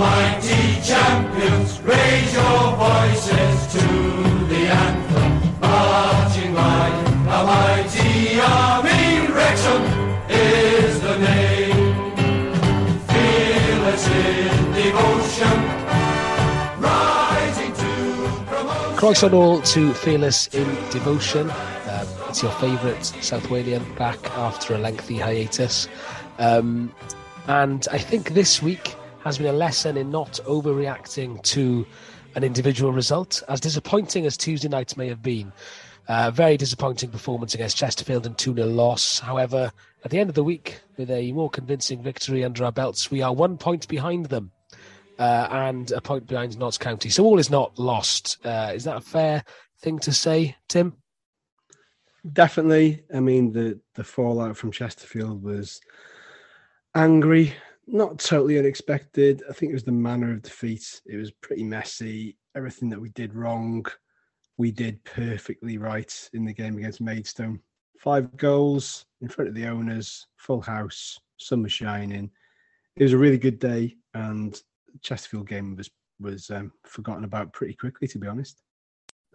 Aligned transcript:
mighty 0.00 0.80
champions, 0.82 1.80
raise 1.82 2.34
your 2.34 2.76
voices 2.76 3.72
to 3.74 3.86
the 4.48 4.62
anthem, 4.84 5.60
marching 5.60 6.54
line. 6.54 7.28
Our 7.28 7.44
mighty 7.46 8.40
army, 8.40 9.28
Wrexham 9.32 9.82
is 10.28 11.00
the 11.00 11.18
name. 11.18 12.12
Fearless 13.08 14.08
in 14.08 14.72
devotion, 14.72 15.58
promotion. 16.80 18.96
Croeso 18.96 19.32
all 19.32 19.60
to 19.62 19.92
Fearless 19.94 20.48
in 20.48 20.66
Devotion. 20.90 21.50
Um, 21.50 22.06
it's 22.28 22.42
your 22.42 22.52
favourite 22.52 23.04
South 23.04 23.44
Walian 23.44 23.96
back 23.96 24.30
after 24.32 24.74
a 24.74 24.78
lengthy 24.78 25.18
hiatus. 25.18 25.88
Um, 26.38 26.92
and 27.46 27.86
I 27.92 27.98
think 27.98 28.30
this 28.30 28.62
week 28.62 28.96
has 29.26 29.38
been 29.38 29.48
a 29.48 29.52
lesson 29.52 29.96
in 29.96 30.08
not 30.08 30.38
overreacting 30.44 31.42
to 31.42 31.84
an 32.36 32.44
individual 32.44 32.92
result. 32.92 33.42
As 33.48 33.58
disappointing 33.58 34.24
as 34.24 34.36
Tuesday 34.36 34.68
night 34.68 34.96
may 34.96 35.08
have 35.08 35.20
been, 35.20 35.52
uh, 36.06 36.30
very 36.30 36.56
disappointing 36.56 37.10
performance 37.10 37.52
against 37.52 37.76
Chesterfield 37.76 38.24
and 38.24 38.38
2 38.38 38.54
0 38.54 38.68
loss. 38.68 39.18
However, 39.18 39.72
at 40.04 40.12
the 40.12 40.20
end 40.20 40.28
of 40.28 40.36
the 40.36 40.44
week, 40.44 40.80
with 40.96 41.10
a 41.10 41.32
more 41.32 41.50
convincing 41.50 42.04
victory 42.04 42.44
under 42.44 42.64
our 42.64 42.70
belts, 42.70 43.10
we 43.10 43.20
are 43.20 43.34
one 43.34 43.58
point 43.58 43.88
behind 43.88 44.26
them 44.26 44.52
uh, 45.18 45.48
and 45.50 45.90
a 45.90 46.00
point 46.00 46.28
behind 46.28 46.56
Notts 46.56 46.78
County. 46.78 47.10
So 47.10 47.24
all 47.24 47.40
is 47.40 47.50
not 47.50 47.76
lost. 47.80 48.38
Uh, 48.44 48.70
is 48.76 48.84
that 48.84 48.96
a 48.96 49.00
fair 49.00 49.42
thing 49.80 49.98
to 49.98 50.12
say, 50.12 50.54
Tim? 50.68 50.94
Definitely. 52.32 53.02
I 53.12 53.18
mean, 53.18 53.52
the 53.52 53.80
the 53.96 54.04
fallout 54.04 54.56
from 54.56 54.70
Chesterfield 54.70 55.42
was 55.42 55.80
angry, 56.94 57.54
not 57.86 58.18
totally 58.18 58.58
unexpected. 58.58 59.42
I 59.48 59.52
think 59.52 59.70
it 59.70 59.74
was 59.74 59.84
the 59.84 59.92
manner 59.92 60.32
of 60.32 60.42
defeat. 60.42 61.00
It 61.06 61.16
was 61.16 61.30
pretty 61.30 61.64
messy. 61.64 62.36
Everything 62.56 62.88
that 62.90 63.00
we 63.00 63.10
did 63.10 63.34
wrong, 63.34 63.86
we 64.56 64.70
did 64.70 65.02
perfectly 65.04 65.78
right 65.78 66.30
in 66.32 66.44
the 66.44 66.52
game 66.52 66.78
against 66.78 67.00
Maidstone. 67.00 67.60
Five 67.98 68.36
goals 68.36 69.06
in 69.20 69.28
front 69.28 69.48
of 69.48 69.54
the 69.54 69.66
owners, 69.66 70.26
full 70.36 70.60
house, 70.60 71.18
sun 71.38 71.62
was 71.62 71.72
shining. 71.72 72.30
It 72.96 73.02
was 73.02 73.12
a 73.12 73.18
really 73.18 73.38
good 73.38 73.58
day, 73.58 73.96
and 74.14 74.60
Chesterfield 75.02 75.48
game 75.48 75.76
was 75.76 75.90
was 76.18 76.50
um, 76.50 76.72
forgotten 76.84 77.24
about 77.24 77.52
pretty 77.52 77.74
quickly, 77.74 78.08
to 78.08 78.18
be 78.18 78.26
honest. 78.26 78.62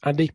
Andy? 0.04 0.32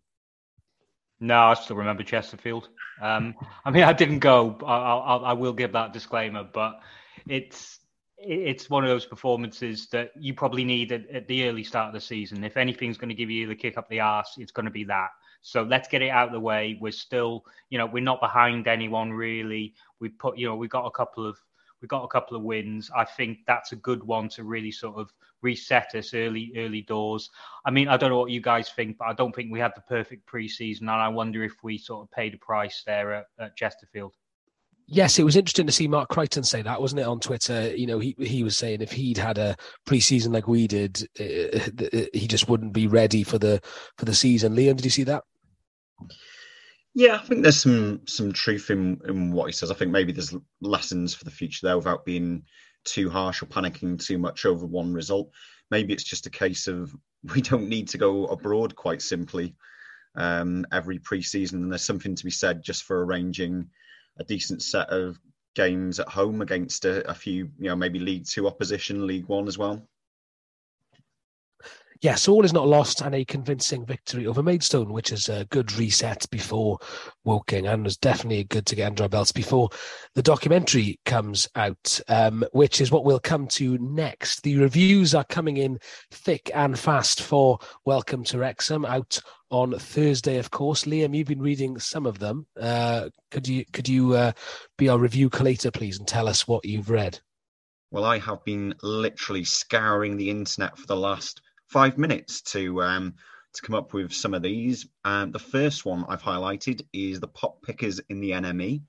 No, 1.19 1.36
I 1.36 1.55
still 1.55 1.77
remember 1.77 2.05
Chesterfield. 2.05 2.69
Um, 3.01 3.34
I 3.64 3.70
mean, 3.70 3.83
I 3.83 3.92
didn't 3.92 4.20
go. 4.20 4.56
I, 4.64 4.77
I, 4.77 5.17
I 5.17 5.33
will 5.33 5.53
give 5.53 5.73
that 5.73 5.92
disclaimer, 5.92 6.45
but 6.45 6.80
it's 7.27 7.80
it's 8.19 8.70
one 8.70 8.84
of 8.84 8.89
those 8.89 9.06
performances 9.06 9.89
that 9.89 10.11
you 10.19 10.34
probably 10.34 10.64
need 10.64 10.92
at, 10.92 11.09
at 11.11 11.28
the 11.28 11.48
early 11.48 11.64
start 11.64 11.89
of 11.89 11.95
the 11.95 12.00
season. 12.00 12.45
If 12.45 12.56
anything's 12.56 12.97
going 12.97 13.11
to 13.11 13.14
give 13.14 13.31
you 13.31 13.47
the 13.47 13.55
kick 13.55 13.77
up 13.77 13.89
the 13.89 14.00
arse, 14.00 14.34
it's 14.39 14.53
going 14.53 14.64
to 14.64 14.70
be 14.70 14.84
that. 14.84 15.11
So 15.42 15.62
let's 15.62 15.89
get 15.89 16.03
it 16.03 16.08
out 16.08 16.28
of 16.28 16.33
the 16.33 16.41
way. 16.41 16.78
We're 16.81 16.92
still, 16.92 17.45
you 17.70 17.78
know, 17.78 17.86
we're 17.86 18.03
not 18.03 18.20
behind 18.20 18.67
anyone 18.67 19.12
really. 19.12 19.75
We've 20.00 20.19
put, 20.19 20.39
you 20.39 20.48
know, 20.48 20.56
we've 20.56 20.70
got 20.70 20.86
a 20.86 20.91
couple 20.91 21.27
of 21.27 21.39
we 21.83 21.89
got 21.89 22.05
a 22.05 22.08
couple 22.08 22.36
of 22.36 22.42
wins. 22.42 22.91
I 22.97 23.05
think 23.05 23.41
that's 23.47 23.73
a 23.73 23.77
good 23.77 24.03
one 24.03 24.30
to 24.30 24.45
really 24.45 24.73
sort 24.73 24.97
of 24.97 25.12
reset 25.42 25.95
us 25.95 26.14
early, 26.14 26.53
early 26.56 26.83
doors. 26.83 27.30
I 27.64 27.70
mean, 27.70 27.89
I 27.89 27.97
don't 27.97 28.11
know 28.11 28.19
what 28.19 28.30
you 28.30 28.41
guys 28.41 28.70
think, 28.70 28.97
but 28.98 29.08
I 29.08 29.12
don't 29.12 29.34
think 29.34 29.53
we 29.53 29.61
had 29.61 29.73
the 29.77 29.83
perfect 29.83 30.27
preseason, 30.27 30.83
and 30.83 30.91
I 30.91 31.08
wonder 31.08 31.45
if 31.45 31.62
we 31.62 31.77
sort 31.77 32.03
of 32.03 32.11
paid 32.11 32.34
a 32.34 32.39
price 32.39 32.83
there 32.86 33.12
at, 33.14 33.27
at 33.39 33.56
Chesterfield. 33.56 34.14
Yes, 34.89 35.19
it 35.19 35.25
was 35.25 35.34
interesting 35.34 35.67
to 35.67 35.73
see 35.73 35.89
Mark 35.89 36.09
Crichton 36.11 36.45
say 36.45 36.62
that, 36.62 36.81
wasn't 36.81 37.01
it, 37.01 37.06
on 37.06 37.19
Twitter? 37.19 37.75
You 37.75 37.89
know, 37.89 37.98
he 37.98 38.15
he 38.20 38.45
was 38.45 38.56
saying 38.56 38.83
if 38.83 38.92
he'd 38.92 39.19
had 39.19 39.37
a 39.37 39.56
preseason 39.84 40.33
like 40.33 40.47
we 40.47 40.69
did, 40.69 41.02
uh, 41.19 42.07
he 42.13 42.29
just 42.29 42.48
wouldn't 42.48 42.73
be 42.73 42.86
ready 42.86 43.25
for 43.25 43.39
the 43.39 43.61
for 43.98 44.05
the 44.05 44.14
season. 44.14 44.55
Liam, 44.55 44.77
did 44.77 44.85
you 44.85 44.91
see 44.91 45.05
that? 45.05 45.25
Yeah, 46.95 47.17
I 47.17 47.19
think 47.19 47.42
there's 47.42 47.61
some 47.61 48.02
some 48.07 48.33
truth 48.33 48.70
in 48.70 49.01
in 49.08 49.33
what 49.33 49.46
he 49.46 49.52
says. 49.52 49.73
I 49.73 49.75
think 49.75 49.91
maybe 49.91 50.13
there's 50.13 50.36
lessons 50.61 51.14
for 51.14 51.25
the 51.25 51.33
future 51.33 51.67
there 51.67 51.77
without 51.77 52.05
being 52.05 52.45
too 52.85 53.11
harsh 53.11 53.42
or 53.42 53.46
panicking 53.46 54.01
too 54.02 54.19
much 54.19 54.46
over 54.46 54.67
one 54.67 54.95
result. 54.95 55.30
Maybe 55.73 55.92
it's 55.92 56.05
just 56.05 56.27
a 56.27 56.30
case 56.30 56.69
of 56.69 56.95
we 57.35 57.41
don't 57.41 57.69
need 57.69 57.89
to 57.89 57.98
go 57.98 58.27
abroad 58.27 58.77
quite 58.77 59.02
simply 59.02 59.57
um, 60.14 60.64
every 60.73 61.01
preseason, 61.01 61.55
and 61.55 61.73
there's 61.73 61.85
something 61.85 62.14
to 62.14 62.25
be 62.25 62.30
said 62.30 62.63
just 62.63 62.85
for 62.85 63.05
arranging 63.05 63.69
a 64.18 64.24
decent 64.24 64.62
set 64.62 64.90
of 64.90 65.18
games 65.54 66.00
at 66.00 66.08
home 66.08 66.42
against 66.42 66.84
a, 66.84 67.08
a 67.10 67.14
few, 67.14 67.50
you 67.58 67.68
know, 67.68 67.77
maybe 67.77 67.98
League 67.98 68.27
Two 68.27 68.46
opposition, 68.46 69.06
League 69.06 69.27
One 69.27 69.48
as 69.48 69.58
well 69.58 69.88
yes, 72.01 72.29
all 72.29 72.45
is 72.45 72.52
not 72.52 72.68
lost 72.68 73.01
and 73.01 73.14
a 73.14 73.24
convincing 73.24 73.84
victory 73.84 74.27
over 74.27 74.42
Maidstone, 74.42 74.92
which 74.92 75.12
is 75.12 75.29
a 75.29 75.45
good 75.46 75.73
reset 75.74 76.27
before 76.30 76.79
Woking 77.24 77.67
and 77.67 77.84
was 77.84 77.96
definitely 77.96 78.45
good 78.45 78.67
to 78.67 78.77
get 78.77 78.86
under 78.86 79.05
our 79.05 79.08
belts 79.08 79.33
before 79.33 79.70
the 80.14 80.23
documentary 80.23 80.98
comes 81.05 81.48
out, 81.57 82.01
um, 82.08 82.45
which 82.52 82.80
is 82.80 82.90
what 82.90 83.05
we'll 83.05 83.18
come 83.18 83.46
to 83.48 83.79
next. 83.79 84.42
The 84.42 84.58
reviews 84.58 85.14
are 85.14 85.24
coming 85.24 85.57
in 85.57 85.79
thick 86.11 86.51
and 86.55 86.79
fast 86.79 87.23
for 87.23 87.58
Welcome 87.84 88.24
to 88.24 88.39
Wrexham 88.39 88.84
out 88.84 89.20
on 89.51 89.78
Thursday, 89.78 90.39
of 90.39 90.51
course. 90.51 90.84
Liam, 90.84 91.17
you've 91.17 91.28
been 91.28 91.42
reading 91.42 91.78
some 91.78 92.07
of 92.07 92.18
them. 92.18 92.46
Uh, 92.61 93.08
could 93.30 93.46
you 93.46 93.64
could 93.73 93.89
you 93.89 94.14
uh, 94.14 94.33
be 94.77 94.89
our 94.89 94.98
review 94.98 95.30
collator, 95.30 95.73
please, 95.73 95.98
and 95.98 96.08
tell 96.08 96.28
us 96.28 96.48
what 96.48 96.64
you've 96.64 96.90
read? 96.90 97.20
Well, 97.90 98.05
I 98.05 98.18
have 98.18 98.45
been 98.45 98.74
literally 98.83 99.45
scouring 99.45 100.17
the 100.17 100.28
internet 100.28 100.77
for 100.77 100.86
the 100.86 100.96
last 100.96 101.40
five 101.68 101.98
minutes 101.98 102.40
to 102.42 102.82
um, 102.82 103.14
to 103.54 103.62
come 103.62 103.74
up 103.74 103.92
with 103.92 104.12
some 104.12 104.34
of 104.34 104.42
these. 104.42 104.86
Um, 105.04 105.32
the 105.32 105.38
first 105.38 105.84
one 105.84 106.04
I've 106.08 106.22
highlighted 106.22 106.86
is 106.92 107.20
the 107.20 107.28
pop 107.28 107.62
pickers 107.62 108.00
in 108.08 108.20
the 108.20 108.30
NME, 108.32 108.82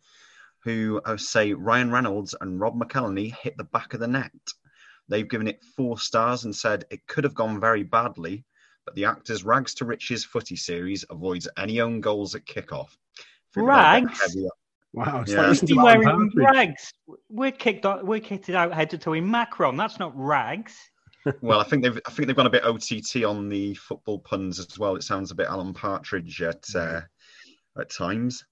who 0.63 1.01
uh, 1.05 1.17
say 1.17 1.53
Ryan 1.53 1.91
Reynolds 1.91 2.35
and 2.39 2.59
Rob 2.59 2.79
McElhenney 2.79 3.33
hit 3.35 3.57
the 3.57 3.63
back 3.63 3.93
of 3.93 3.99
the 3.99 4.07
net. 4.07 4.31
They've 5.09 5.27
given 5.27 5.47
it 5.47 5.63
four 5.75 5.97
stars 5.97 6.43
and 6.43 6.55
said 6.55 6.85
it 6.89 7.07
could 7.07 7.23
have 7.23 7.33
gone 7.33 7.59
very 7.59 7.83
badly, 7.83 8.43
but 8.85 8.94
the 8.95 9.05
actors' 9.05 9.45
Rags 9.45 9.73
to 9.75 9.85
Riches 9.85 10.25
footy 10.25 10.57
series 10.57 11.05
avoids 11.09 11.47
any 11.57 11.79
own 11.79 12.01
goals 12.01 12.35
at 12.35 12.45
kickoff. 12.45 12.89
Rags? 13.55 14.35
Wow, 14.94 15.21
it's 15.21 15.31
Yeah. 15.31 15.75
like 15.75 15.99
wearing 15.99 16.31
rags. 16.35 16.94
We're 17.29 17.51
kicked 17.51 17.85
out. 17.85 18.05
We're 18.05 18.19
kicked 18.19 18.49
out 18.49 18.73
head 18.73 18.89
to 18.91 18.97
toe 18.97 19.13
in 19.13 19.29
Macron. 19.29 19.77
That's 19.77 19.99
not 19.99 20.11
rags. 20.15 20.75
Well, 21.41 21.59
I 21.59 21.63
think 21.63 21.83
they've 21.83 22.00
I 22.05 22.11
think 22.11 22.28
they've 22.28 22.35
gone 22.35 22.47
a 22.47 22.51
bit 22.51 22.63
OTT 22.63 23.23
on 23.25 23.50
the 23.50 23.73
football 23.75 24.19
puns 24.19 24.59
as 24.59 24.78
well. 24.78 24.95
It 24.95 25.03
sounds 25.03 25.31
a 25.31 25.35
bit 25.35 25.47
Alan 25.47 25.73
Partridge 25.73 26.41
at 26.41 26.63
uh, 26.75 27.01
at 27.79 27.89
times. 27.89 28.45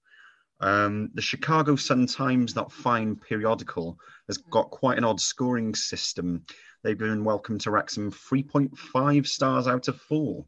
Um, 0.60 1.10
the 1.14 1.22
Chicago 1.22 1.76
Sun 1.76 2.06
Times, 2.06 2.54
that 2.54 2.72
fine 2.72 3.16
periodical, 3.16 3.98
has 4.26 4.38
got 4.38 4.70
quite 4.70 4.98
an 4.98 5.04
odd 5.04 5.20
scoring 5.20 5.74
system. 5.74 6.44
They've 6.82 6.96
been 6.96 7.24
welcome 7.24 7.58
to 7.58 7.70
Wrexham 7.70 8.10
3.5 8.10 9.26
stars 9.26 9.66
out 9.66 9.88
of 9.88 10.00
four. 10.00 10.46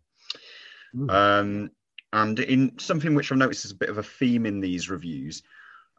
Um, 1.11 1.71
and 2.13 2.41
in 2.41 2.79
something 2.79 3.15
which 3.15 3.31
I've 3.31 3.39
noticed 3.39 3.67
is 3.67 3.73
a 3.73 3.77
bit 3.77 3.91
of 3.91 3.99
a 3.99 4.03
theme 4.03 4.47
in 4.47 4.61
these 4.61 4.89
reviews, 4.89 5.43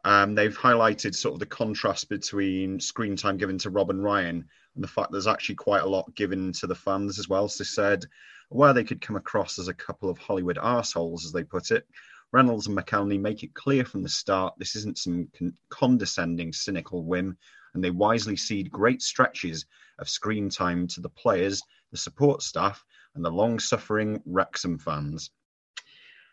um, 0.04 0.34
they've 0.34 0.56
highlighted 0.56 1.14
sort 1.14 1.34
of 1.34 1.40
the 1.40 1.46
contrast 1.46 2.08
between 2.08 2.80
screen 2.80 3.16
time 3.16 3.36
given 3.36 3.58
to 3.58 3.70
Rob 3.70 3.90
and 3.90 4.02
Ryan 4.02 4.48
and 4.74 4.84
the 4.84 4.88
fact 4.88 5.12
there's 5.12 5.26
actually 5.26 5.56
quite 5.56 5.82
a 5.82 5.88
lot 5.88 6.14
given 6.14 6.52
to 6.54 6.66
the 6.66 6.74
fans 6.74 7.18
as 7.18 7.28
well. 7.28 7.48
So 7.48 7.62
they 7.62 7.68
said 7.68 8.04
where 8.48 8.72
they 8.72 8.84
could 8.84 9.00
come 9.00 9.16
across 9.16 9.58
as 9.58 9.68
a 9.68 9.74
couple 9.74 10.10
of 10.10 10.18
Hollywood 10.18 10.56
arseholes, 10.56 11.24
as 11.24 11.32
they 11.32 11.44
put 11.44 11.70
it, 11.70 11.86
Reynolds 12.32 12.66
and 12.66 12.76
McElhenney 12.76 13.20
make 13.20 13.42
it 13.42 13.54
clear 13.54 13.84
from 13.84 14.02
the 14.02 14.08
start 14.08 14.54
this 14.56 14.76
isn't 14.76 14.98
some 14.98 15.28
con- 15.36 15.56
condescending, 15.68 16.52
cynical 16.52 17.04
whim, 17.04 17.36
and 17.74 17.82
they 17.82 17.90
wisely 17.90 18.36
cede 18.36 18.70
great 18.70 19.02
stretches 19.02 19.66
of 19.98 20.08
screen 20.08 20.48
time 20.48 20.86
to 20.88 21.00
the 21.00 21.08
players, 21.08 21.62
the 21.90 21.96
support 21.96 22.42
staff, 22.42 22.84
and 23.14 23.24
the 23.24 23.30
long-suffering 23.30 24.22
Wrexham 24.24 24.78
fans. 24.78 25.30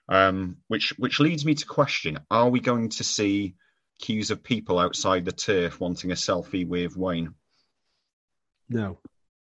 Um, 0.09 0.57
which 0.67 0.93
which 0.97 1.19
leads 1.19 1.45
me 1.45 1.55
to 1.55 1.65
question: 1.65 2.19
Are 2.31 2.49
we 2.49 2.59
going 2.59 2.89
to 2.89 3.03
see 3.03 3.55
queues 3.99 4.31
of 4.31 4.43
people 4.43 4.79
outside 4.79 5.25
the 5.25 5.31
turf 5.31 5.79
wanting 5.79 6.11
a 6.11 6.15
selfie 6.15 6.67
with 6.67 6.95
Wayne? 6.97 7.33
No. 8.69 8.99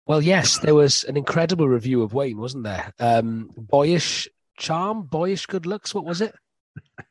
Well, 0.05 0.21
yes, 0.21 0.57
there 0.59 0.75
was 0.75 1.03
an 1.03 1.17
incredible 1.17 1.67
review 1.67 2.01
of 2.01 2.13
Wayne, 2.13 2.37
wasn't 2.39 2.63
there? 2.63 2.93
Um, 2.99 3.51
boyish 3.55 4.27
charm, 4.57 5.03
boyish 5.03 5.45
good 5.45 5.65
looks. 5.65 5.93
What 5.93 6.05
was 6.05 6.21
it? 6.21 6.33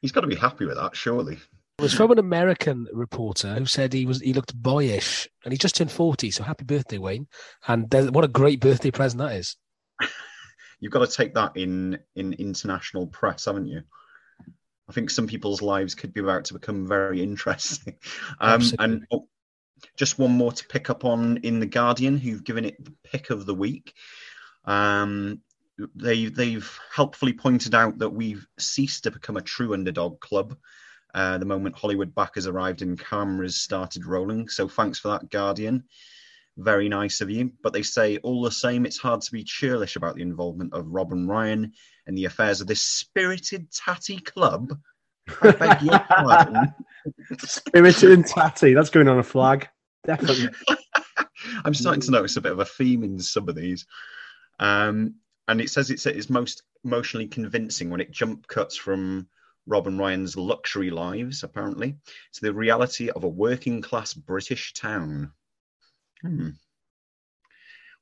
He's 0.01 0.13
got 0.13 0.23
to 0.23 0.27
be 0.27 0.35
happy 0.35 0.65
with 0.65 0.77
that, 0.77 0.97
surely. 0.97 1.39
It 1.79 1.83
was 1.83 1.95
from 1.95 2.11
an 2.11 2.19
American 2.19 2.89
reporter 2.93 3.55
who 3.55 3.67
said 3.67 3.93
he 3.93 4.05
was 4.05 4.21
he 4.21 4.33
looked 4.33 4.53
boyish, 4.53 5.29
and 5.45 5.53
he 5.53 5.59
just 5.59 5.77
turned 5.77 5.93
forty. 5.93 6.33
So 6.33 6.43
happy 6.43 6.65
birthday, 6.65 6.99
Wayne! 6.99 7.29
And 7.69 7.89
there- 7.89 8.11
what 8.11 8.25
a 8.25 8.29
great 8.29 8.59
birthday 8.61 8.91
present 8.91 9.21
that 9.21 9.37
is. 9.37 9.57
You've 10.81 10.93
got 10.93 11.09
to 11.09 11.17
take 11.17 11.35
that 11.35 11.57
in 11.57 11.99
in 12.17 12.33
international 12.33 13.07
press, 13.07 13.45
haven't 13.45 13.69
you? 13.69 13.83
I 14.89 14.93
think 14.93 15.11
some 15.11 15.27
people's 15.27 15.63
lives 15.63 15.95
could 15.95 16.15
be 16.15 16.21
about 16.21 16.47
to 16.47 16.55
become 16.55 16.87
very 16.87 17.23
interesting. 17.23 17.97
Um, 18.41 18.63
and 18.79 19.07
oh, 19.13 19.29
just 19.97 20.19
one 20.19 20.33
more 20.33 20.53
to 20.53 20.67
pick 20.67 20.91
up 20.91 21.05
on 21.05 21.39
in 21.39 21.61
the 21.61 21.67
Guardian, 21.67 22.17
who've 22.17 22.45
given 22.45 22.65
it 22.65 22.83
the 22.83 22.95
pick 23.05 23.31
of 23.31 23.47
the 23.47 23.55
week. 23.55 23.95
Um, 24.65 25.41
they 25.95 26.27
they've 26.27 26.79
helpfully 26.93 27.33
pointed 27.33 27.75
out 27.75 27.99
that 27.99 28.11
we've 28.11 28.47
ceased 28.59 29.05
to 29.05 29.11
become 29.11 29.37
a 29.37 29.43
true 29.43 29.75
underdog 29.75 30.21
club. 30.21 30.57
Uh, 31.15 31.39
the 31.39 31.47
moment 31.47 31.77
Hollywood 31.77 32.15
backers 32.15 32.47
arrived 32.47 32.83
and 32.83 32.99
cameras 32.99 33.57
started 33.57 34.05
rolling. 34.05 34.49
So 34.49 34.69
thanks 34.69 34.99
for 34.99 35.09
that, 35.09 35.31
Guardian. 35.31 35.85
Very 36.57 36.89
nice 36.89 37.21
of 37.21 37.31
you. 37.31 37.53
But 37.63 37.73
they 37.73 37.83
say 37.83 38.19
all 38.19 38.43
the 38.43 38.51
same, 38.51 38.85
it's 38.85 38.99
hard 38.99 39.23
to 39.23 39.33
be 39.33 39.45
churlish 39.45 39.97
about 39.97 40.17
the 40.17 40.23
involvement 40.23 40.75
of 40.75 40.89
Rob 40.89 41.13
and 41.13 41.29
Ryan 41.29 41.73
in 42.09 42.15
the 42.15 42.25
affairs 42.25 42.61
of 42.61 42.67
this 42.67 42.81
spirited 42.81 43.71
tatty 43.71 44.19
club. 44.19 44.77
I 45.43 45.51
beg 45.53 45.83
your 45.83 45.99
pardon. 45.99 46.75
Spirited 47.39 48.11
and 48.11 48.27
tatty. 48.27 48.73
That's 48.75 48.91
going 48.91 49.09
on 49.09 49.19
a 49.19 49.23
flag. 49.23 49.69
Definitely. 50.07 50.49
I'm 51.65 51.75
starting 51.75 52.01
to 52.01 52.11
notice 52.11 52.37
a 52.37 52.41
bit 52.41 52.53
of 52.53 52.61
a 52.61 52.65
theme 52.65 53.05
in 53.05 53.19
some 53.21 53.49
of 53.49 53.55
these. 53.55 53.87
Um, 54.59 55.17
and 55.47 55.61
it 55.61 55.71
says 55.71 55.91
it's, 55.91 56.07
it's 56.07 56.31
most 56.31 56.63
emotionally 56.85 57.27
convincing 57.27 57.91
when 57.91 58.01
it 58.01 58.11
jump 58.11 58.47
cuts 58.49 58.77
from 58.77 59.29
Rob 59.67 59.87
and 59.87 59.99
Ryan's 59.99 60.37
luxury 60.37 60.91
lives, 60.91 61.43
apparently, 61.43 61.97
to 62.33 62.41
the 62.41 62.55
reality 62.55 63.11
of 63.11 63.25
a 63.25 63.29
working 63.29 63.83
class 63.83 64.15
British 64.15 64.73
town. 64.73 65.33
Hmm. 66.23 66.51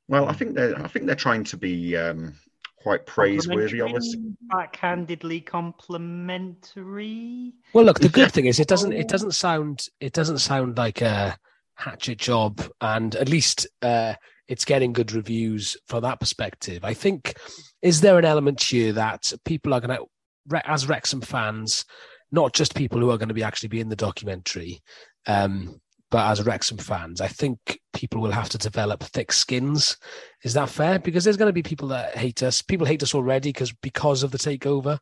Well, 0.08 0.28
I 0.28 0.32
think 0.32 0.54
they're 0.54 0.80
I 0.80 0.86
think 0.86 1.06
they're 1.06 1.16
trying 1.16 1.44
to 1.44 1.56
be 1.56 1.96
um, 1.96 2.36
quite 2.82 3.06
praiseworthy 3.06 3.81
of 3.81 3.94
us. 3.94 4.17
Backhandedly 4.52 5.44
complimentary. 5.44 7.52
Well, 7.73 7.84
look, 7.84 8.00
the 8.00 8.08
good 8.08 8.32
thing 8.32 8.46
is 8.46 8.61
it 8.61 8.69
doesn't 8.69 8.93
it 8.93 9.08
doesn't 9.08 9.32
sound 9.32 9.87
it 10.00 10.12
doesn't 10.12 10.38
sound 10.38 10.78
like 10.78 11.02
a 11.02 11.37
hatchet 11.75 12.19
job, 12.19 12.62
and 12.81 13.14
at 13.17 13.28
least 13.28 13.67
uh, 13.82 14.14
it's 14.49 14.64
getting 14.64 14.93
good 14.93 15.12
reviews 15.12 15.76
from 15.87 16.02
that 16.02 16.20
perspective. 16.20 16.84
I 16.84 16.94
think 16.94 17.34
is 17.82 18.00
there 18.00 18.19
an 18.19 18.25
element 18.25 18.62
here 18.62 18.93
that 18.93 19.32
people 19.44 19.75
are 19.75 19.81
going 19.81 19.99
to, 19.99 20.61
as 20.64 20.88
Wrexham 20.88 21.20
fans, 21.20 21.84
not 22.32 22.52
just 22.52 22.75
people 22.75 23.00
who 23.00 23.11
are 23.11 23.19
going 23.19 23.28
to 23.28 23.34
be 23.34 23.43
actually 23.43 23.69
be 23.69 23.81
in 23.81 23.88
the 23.88 23.96
documentary, 23.96 24.81
um, 25.26 25.81
but 26.10 26.30
as 26.30 26.44
Wrexham 26.44 26.78
fans, 26.78 27.20
I 27.20 27.28
think 27.28 27.80
people 27.92 28.20
will 28.20 28.30
have 28.30 28.48
to 28.50 28.58
develop 28.58 29.02
thick 29.02 29.32
skins. 29.32 29.96
Is 30.44 30.54
that 30.54 30.68
fair? 30.68 30.98
Because 30.98 31.24
there's 31.24 31.36
going 31.36 31.48
to 31.48 31.52
be 31.52 31.62
people 31.62 31.88
that 31.88 32.16
hate 32.16 32.42
us. 32.42 32.62
People 32.62 32.86
hate 32.86 33.02
us 33.02 33.14
already 33.14 33.50
because 33.50 33.72
because 33.72 34.22
of 34.22 34.30
the 34.30 34.38
takeover. 34.38 34.98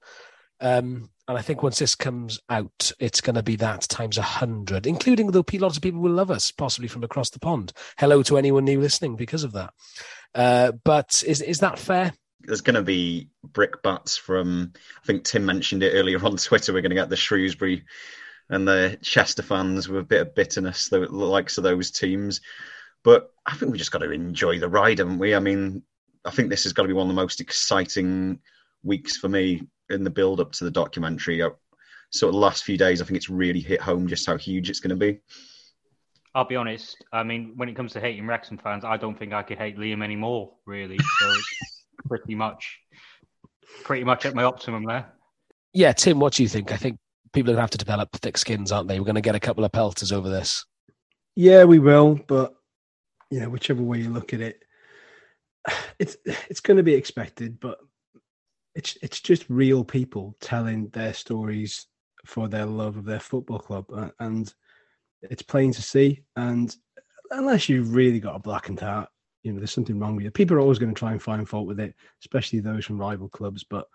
Um, 0.60 1.10
and 1.26 1.38
I 1.38 1.42
think 1.42 1.62
once 1.62 1.78
this 1.78 1.94
comes 1.94 2.40
out, 2.48 2.92
it's 2.98 3.20
going 3.20 3.34
to 3.34 3.42
be 3.42 3.56
that 3.56 3.82
times 3.82 4.18
a 4.18 4.22
hundred, 4.22 4.86
including 4.86 5.30
though 5.30 5.44
lots 5.54 5.76
of 5.76 5.82
people 5.82 6.00
will 6.00 6.12
love 6.12 6.30
us, 6.30 6.50
possibly 6.50 6.88
from 6.88 7.04
across 7.04 7.30
the 7.30 7.40
pond. 7.40 7.72
Hello 7.98 8.22
to 8.24 8.38
anyone 8.38 8.64
new 8.64 8.80
listening 8.80 9.16
because 9.16 9.44
of 9.44 9.52
that. 9.52 9.72
Uh, 10.34 10.72
but 10.84 11.22
is 11.26 11.40
is 11.40 11.60
that 11.60 11.78
fair? 11.78 12.12
There's 12.40 12.60
going 12.60 12.74
to 12.74 12.82
be 12.82 13.28
brick 13.42 13.82
brickbats 13.82 14.18
from. 14.18 14.72
I 15.02 15.06
think 15.06 15.24
Tim 15.24 15.44
mentioned 15.44 15.82
it 15.82 15.92
earlier 15.92 16.22
on 16.24 16.36
Twitter. 16.36 16.72
We're 16.72 16.82
going 16.82 16.90
to 16.90 16.96
get 16.96 17.08
the 17.08 17.16
Shrewsbury 17.16 17.84
and 18.50 18.66
the 18.66 18.98
Chester 19.02 19.42
fans 19.42 19.88
with 19.88 20.02
a 20.02 20.06
bit 20.06 20.20
of 20.20 20.34
bitterness, 20.34 20.88
the 20.88 21.00
likes 21.00 21.58
of 21.58 21.64
those 21.64 21.90
teams. 21.90 22.40
But 23.02 23.32
I 23.46 23.54
think 23.54 23.72
we 23.72 23.78
just 23.78 23.92
got 23.92 23.98
to 23.98 24.10
enjoy 24.10 24.58
the 24.58 24.68
ride, 24.68 24.98
haven't 24.98 25.18
we? 25.18 25.34
I 25.34 25.38
mean, 25.38 25.82
I 26.24 26.30
think 26.30 26.50
this 26.50 26.64
has 26.64 26.72
got 26.72 26.82
to 26.82 26.88
be 26.88 26.94
one 26.94 27.06
of 27.08 27.14
the 27.14 27.20
most 27.20 27.40
exciting 27.40 28.38
weeks 28.82 29.16
for 29.16 29.28
me 29.28 29.62
in 29.90 30.04
the 30.04 30.10
build 30.10 30.40
up 30.40 30.52
to 30.52 30.64
the 30.64 30.70
documentary. 30.70 31.42
Uh, 31.42 31.50
sort 32.10 32.28
of 32.28 32.34
the 32.34 32.40
last 32.40 32.64
few 32.64 32.78
days, 32.78 33.02
I 33.02 33.04
think 33.04 33.16
it's 33.16 33.30
really 33.30 33.60
hit 33.60 33.80
home 33.80 34.06
just 34.06 34.26
how 34.26 34.36
huge 34.36 34.70
it's 34.70 34.80
going 34.80 34.90
to 34.90 34.96
be. 34.96 35.20
I'll 36.34 36.46
be 36.46 36.56
honest. 36.56 36.96
I 37.12 37.22
mean, 37.22 37.52
when 37.56 37.68
it 37.68 37.76
comes 37.76 37.92
to 37.92 38.00
hating 38.00 38.26
Wrexham 38.26 38.58
fans, 38.58 38.84
I 38.84 38.96
don't 38.96 39.18
think 39.18 39.32
I 39.32 39.42
could 39.42 39.58
hate 39.58 39.78
Liam 39.78 40.02
anymore. 40.02 40.54
Really, 40.66 40.98
so 41.20 41.30
it's 41.30 41.84
pretty 42.06 42.34
much, 42.34 42.80
pretty 43.84 44.04
much 44.04 44.26
at 44.26 44.34
my 44.34 44.44
optimum 44.44 44.84
there. 44.84 45.12
Yeah, 45.72 45.92
Tim, 45.92 46.18
what 46.18 46.34
do 46.34 46.42
you 46.42 46.48
think? 46.48 46.72
I 46.72 46.76
think 46.76 46.98
people 47.34 47.50
are 47.50 47.54
going 47.54 47.58
to 47.58 47.62
have 47.62 47.70
to 47.70 47.78
develop 47.78 48.12
thick 48.12 48.38
skins, 48.38 48.72
aren't 48.72 48.88
they? 48.88 48.98
We're 48.98 49.06
going 49.06 49.16
to 49.16 49.20
get 49.20 49.34
a 49.34 49.40
couple 49.40 49.64
of 49.64 49.72
pelters 49.72 50.12
over 50.12 50.30
this. 50.30 50.64
Yeah, 51.36 51.64
we 51.64 51.80
will, 51.80 52.20
but 52.28 52.54
you 53.30 53.40
know, 53.40 53.50
whichever 53.50 53.82
way 53.82 53.98
you 53.98 54.10
look 54.10 54.32
at 54.32 54.40
it, 54.40 54.62
it's 55.98 56.16
it's 56.24 56.60
going 56.60 56.76
to 56.76 56.82
be 56.82 56.94
expected. 56.94 57.58
But 57.60 57.78
it's 58.74 58.96
it's 59.02 59.20
just 59.20 59.44
real 59.50 59.84
people 59.84 60.36
telling 60.40 60.88
their 60.90 61.12
stories 61.12 61.86
for 62.24 62.48
their 62.48 62.66
love 62.66 62.96
of 62.96 63.04
their 63.04 63.20
football 63.20 63.58
club, 63.58 63.86
and 64.20 64.52
it's 65.22 65.42
plain 65.42 65.72
to 65.72 65.82
see. 65.82 66.22
And 66.36 66.74
unless 67.30 67.68
you've 67.68 67.94
really 67.94 68.20
got 68.20 68.36
a 68.36 68.40
blackened 68.40 68.80
heart, 68.80 69.08
you 69.42 69.52
know, 69.52 69.58
there's 69.58 69.72
something 69.72 69.98
wrong 69.98 70.14
with 70.14 70.24
you. 70.24 70.30
People 70.30 70.56
are 70.56 70.60
always 70.60 70.78
going 70.78 70.94
to 70.94 70.98
try 70.98 71.12
and 71.12 71.22
find 71.22 71.48
fault 71.48 71.66
with 71.66 71.80
it, 71.80 71.94
especially 72.22 72.60
those 72.60 72.84
from 72.84 73.00
rival 73.00 73.28
clubs. 73.28 73.64
But 73.68 73.86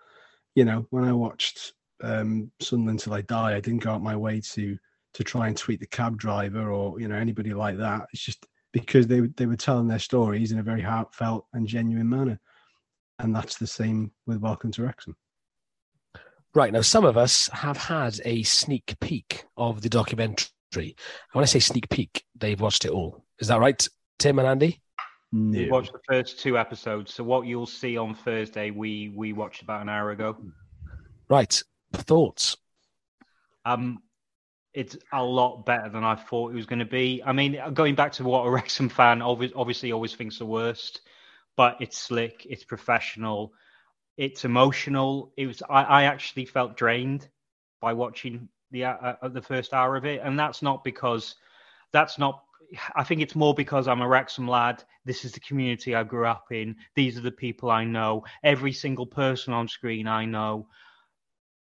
you 0.54 0.64
know, 0.66 0.86
when 0.90 1.04
I 1.04 1.12
watched 1.12 1.72
um, 2.02 2.50
Sunderland 2.60 3.00
till 3.00 3.14
I 3.14 3.22
die. 3.22 3.56
I 3.56 3.60
didn't 3.60 3.82
go 3.82 3.90
out 3.90 4.02
my 4.02 4.16
way 4.16 4.40
to 4.52 4.78
to 5.12 5.24
try 5.24 5.48
and 5.48 5.56
tweet 5.56 5.80
the 5.80 5.86
cab 5.86 6.16
driver 6.16 6.70
or 6.70 7.00
you 7.00 7.08
know 7.08 7.16
anybody 7.16 7.52
like 7.52 7.76
that. 7.78 8.06
It's 8.12 8.22
just 8.22 8.46
because 8.72 9.06
they 9.06 9.20
they 9.20 9.46
were 9.46 9.56
telling 9.56 9.88
their 9.88 9.98
stories 9.98 10.52
in 10.52 10.58
a 10.58 10.62
very 10.62 10.82
heartfelt 10.82 11.46
and 11.52 11.66
genuine 11.66 12.08
manner, 12.08 12.40
and 13.18 13.34
that's 13.34 13.58
the 13.58 13.66
same 13.66 14.12
with 14.26 14.38
Welcome 14.38 14.72
to 14.72 14.82
Wrexham. 14.82 15.16
Right 16.54 16.72
now, 16.72 16.80
some 16.80 17.04
of 17.04 17.16
us 17.16 17.48
have 17.52 17.76
had 17.76 18.18
a 18.24 18.42
sneak 18.42 18.96
peek 19.00 19.44
of 19.56 19.82
the 19.82 19.88
documentary. 19.88 20.48
And 20.74 20.94
when 21.32 21.42
I 21.44 21.46
say 21.46 21.60
sneak 21.60 21.88
peek, 21.88 22.24
they've 22.36 22.60
watched 22.60 22.84
it 22.84 22.90
all. 22.90 23.24
Is 23.38 23.48
that 23.48 23.60
right, 23.60 23.86
Tim 24.18 24.40
and 24.40 24.48
Andy? 24.48 24.80
No. 25.32 25.58
We 25.58 25.70
watched 25.70 25.92
the 25.92 26.00
first 26.08 26.40
two 26.40 26.58
episodes. 26.58 27.14
So 27.14 27.22
what 27.22 27.46
you'll 27.46 27.66
see 27.66 27.96
on 27.96 28.14
Thursday, 28.14 28.70
we 28.72 29.12
we 29.14 29.32
watched 29.32 29.62
about 29.62 29.82
an 29.82 29.88
hour 29.88 30.10
ago. 30.10 30.36
Right. 31.28 31.62
Thoughts? 31.92 32.56
Um, 33.64 34.02
it's 34.72 34.96
a 35.12 35.22
lot 35.22 35.66
better 35.66 35.88
than 35.88 36.04
I 36.04 36.14
thought 36.14 36.52
it 36.52 36.54
was 36.54 36.66
going 36.66 36.78
to 36.78 36.84
be. 36.84 37.22
I 37.24 37.32
mean, 37.32 37.60
going 37.74 37.94
back 37.94 38.12
to 38.12 38.24
what 38.24 38.46
a 38.46 38.50
Wrexham 38.50 38.88
fan 38.88 39.22
obviously 39.22 39.92
always 39.92 40.14
thinks 40.14 40.38
the 40.38 40.46
worst, 40.46 41.00
but 41.56 41.76
it's 41.80 41.98
slick, 41.98 42.46
it's 42.48 42.64
professional, 42.64 43.52
it's 44.16 44.44
emotional. 44.44 45.32
It 45.36 45.46
was. 45.46 45.62
I, 45.68 45.82
I 45.82 46.02
actually 46.04 46.44
felt 46.44 46.76
drained 46.76 47.28
by 47.80 47.92
watching 47.94 48.48
the 48.70 48.84
uh, 48.84 49.14
uh, 49.22 49.28
the 49.28 49.42
first 49.42 49.72
hour 49.72 49.96
of 49.96 50.04
it, 50.04 50.20
and 50.22 50.38
that's 50.38 50.62
not 50.62 50.84
because 50.84 51.34
that's 51.92 52.18
not. 52.18 52.42
I 52.94 53.02
think 53.02 53.20
it's 53.20 53.34
more 53.34 53.54
because 53.54 53.88
I'm 53.88 54.02
a 54.02 54.06
Wrexham 54.06 54.46
lad. 54.46 54.84
This 55.04 55.24
is 55.24 55.32
the 55.32 55.40
community 55.40 55.94
I 55.94 56.04
grew 56.04 56.26
up 56.26 56.52
in. 56.52 56.76
These 56.94 57.18
are 57.18 57.22
the 57.22 57.32
people 57.32 57.70
I 57.70 57.84
know. 57.84 58.24
Every 58.44 58.72
single 58.72 59.06
person 59.06 59.52
on 59.52 59.66
screen 59.66 60.06
I 60.06 60.24
know 60.24 60.68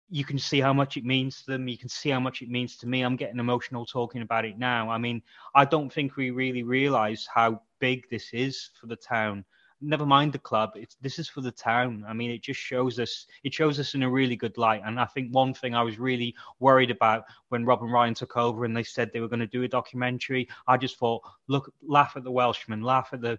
you 0.08 0.24
can 0.24 0.38
see 0.38 0.60
how 0.60 0.72
much 0.72 0.96
it 0.96 1.04
means 1.04 1.42
to 1.42 1.52
them. 1.52 1.68
You 1.68 1.78
can 1.78 1.88
see 1.88 2.10
how 2.10 2.20
much 2.20 2.42
it 2.42 2.48
means 2.48 2.76
to 2.78 2.86
me. 2.86 3.02
I'm 3.02 3.16
getting 3.16 3.40
emotional 3.40 3.84
talking 3.84 4.22
about 4.22 4.44
it 4.44 4.58
now. 4.58 4.88
I 4.88 4.98
mean, 4.98 5.22
I 5.54 5.64
don't 5.64 5.92
think 5.92 6.16
we 6.16 6.30
really 6.30 6.62
realize 6.62 7.28
how 7.32 7.60
big 7.80 8.08
this 8.08 8.32
is 8.32 8.70
for 8.80 8.86
the 8.86 8.96
town. 8.96 9.44
Never 9.80 10.06
mind 10.06 10.32
the 10.32 10.38
club. 10.38 10.70
It's 10.74 10.96
this 11.02 11.18
is 11.18 11.28
for 11.28 11.40
the 11.40 11.50
town. 11.50 12.04
I 12.08 12.14
mean, 12.14 12.30
it 12.30 12.40
just 12.40 12.60
shows 12.60 12.98
us. 12.98 13.26
It 13.42 13.52
shows 13.52 13.78
us 13.78 13.94
in 13.94 14.04
a 14.04 14.10
really 14.10 14.36
good 14.36 14.56
light. 14.56 14.82
And 14.84 14.98
I 14.98 15.04
think 15.06 15.34
one 15.34 15.52
thing 15.52 15.74
I 15.74 15.82
was 15.82 15.98
really 15.98 16.34
worried 16.60 16.90
about 16.90 17.24
when 17.48 17.66
Rob 17.66 17.82
and 17.82 17.92
Ryan 17.92 18.14
took 18.14 18.36
over 18.36 18.64
and 18.64 18.76
they 18.76 18.84
said 18.84 19.10
they 19.12 19.20
were 19.20 19.28
going 19.28 19.40
to 19.40 19.46
do 19.46 19.64
a 19.64 19.68
documentary. 19.68 20.48
I 20.66 20.76
just 20.76 20.98
thought, 20.98 21.22
look, 21.48 21.72
laugh 21.86 22.12
at 22.16 22.24
the 22.24 22.30
Welshmen, 22.30 22.82
laugh 22.82 23.10
at 23.12 23.20
the 23.20 23.38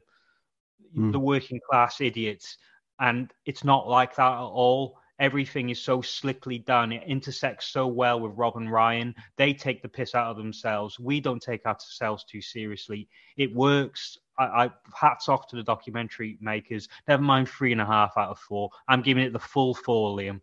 mm. 0.96 1.12
the 1.12 1.20
working 1.20 1.60
class 1.68 2.02
idiots, 2.02 2.58
and 3.00 3.34
it's 3.46 3.64
not 3.64 3.88
like 3.88 4.16
that 4.18 4.34
at 4.34 4.42
all 4.42 5.00
everything 5.20 5.70
is 5.70 5.82
so 5.82 6.02
slickly 6.02 6.60
done. 6.60 6.92
It 6.92 7.04
intersects 7.08 7.68
so 7.68 7.88
well 7.88 8.20
with 8.20 8.38
Rob 8.38 8.58
and 8.58 8.72
Ryan. 8.72 9.16
They 9.38 9.54
take 9.54 9.82
the 9.82 9.90
piss 9.90 10.16
out 10.16 10.32
of 10.32 10.38
themselves. 10.38 11.00
We 11.00 11.20
don't 11.20 11.42
take 11.42 11.66
ourselves 11.66 12.24
too 12.24 12.42
seriously. 12.42 13.08
It 13.36 13.54
works. 13.54 14.18
I, 14.38 14.46
I 14.46 14.72
hats 14.94 15.30
off 15.30 15.48
to 15.48 15.56
the 15.56 15.64
documentary 15.64 16.38
makers. 16.42 16.88
Never 17.08 17.24
mind 17.24 17.50
three 17.50 17.72
and 17.72 17.82
a 17.82 17.86
half 17.86 18.14
out 18.18 18.30
of 18.30 18.40
four. 18.40 18.70
I'm 18.88 19.02
giving 19.02 19.24
it 19.24 19.34
the 19.34 19.40
full 19.40 19.74
four, 19.74 20.16
Liam. 20.18 20.42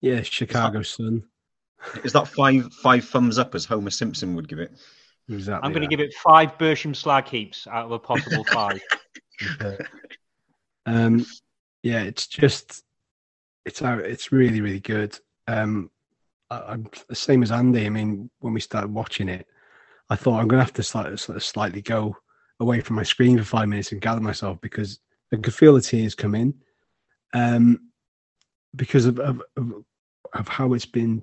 Yeah, 0.00 0.22
Chicago 0.22 0.82
Sun. 0.82 1.22
Is 2.04 2.12
that 2.12 2.28
five 2.28 2.72
five 2.74 3.04
thumbs 3.04 3.38
up 3.38 3.54
as 3.54 3.64
Homer 3.64 3.90
Simpson 3.90 4.34
would 4.34 4.48
give 4.48 4.58
it? 4.58 4.72
Exactly. 5.28 5.66
I'm 5.66 5.72
going 5.72 5.88
to 5.88 5.88
give 5.88 6.00
it 6.00 6.12
five 6.14 6.58
Bersham 6.58 6.94
slag 6.94 7.28
heaps 7.28 7.66
out 7.66 7.86
of 7.86 7.92
a 7.92 7.98
possible 7.98 8.44
five. 8.44 8.80
um, 10.86 11.24
yeah, 11.82 12.02
it's 12.02 12.26
just 12.26 12.82
it's 13.64 13.82
uh, 13.82 13.98
it's 13.98 14.32
really 14.32 14.60
really 14.60 14.80
good. 14.80 15.18
Um, 15.46 15.90
I, 16.50 16.72
am 16.72 16.88
the 17.08 17.14
same 17.14 17.42
as 17.42 17.52
Andy. 17.52 17.86
I 17.86 17.90
mean, 17.90 18.30
when 18.40 18.52
we 18.52 18.60
started 18.60 18.92
watching 18.92 19.28
it, 19.28 19.46
I 20.10 20.16
thought 20.16 20.40
I'm 20.40 20.48
going 20.48 20.58
to 20.58 20.64
have 20.64 20.74
to 20.74 20.82
slightly, 20.82 21.16
sort 21.16 21.36
of 21.36 21.44
slightly 21.44 21.82
go 21.82 22.16
away 22.60 22.80
from 22.80 22.96
my 22.96 23.02
screen 23.02 23.38
for 23.38 23.44
five 23.44 23.68
minutes 23.68 23.92
and 23.92 24.00
gather 24.00 24.20
myself 24.20 24.60
because 24.60 25.00
I 25.32 25.36
could 25.36 25.54
feel 25.54 25.74
the 25.74 25.80
tears 25.80 26.14
come 26.14 26.34
in, 26.34 26.54
um, 27.32 27.90
because 28.76 29.06
of, 29.06 29.18
of, 29.18 29.42
of 29.56 29.84
of 30.34 30.48
how 30.48 30.72
it's 30.72 30.86
been 30.86 31.22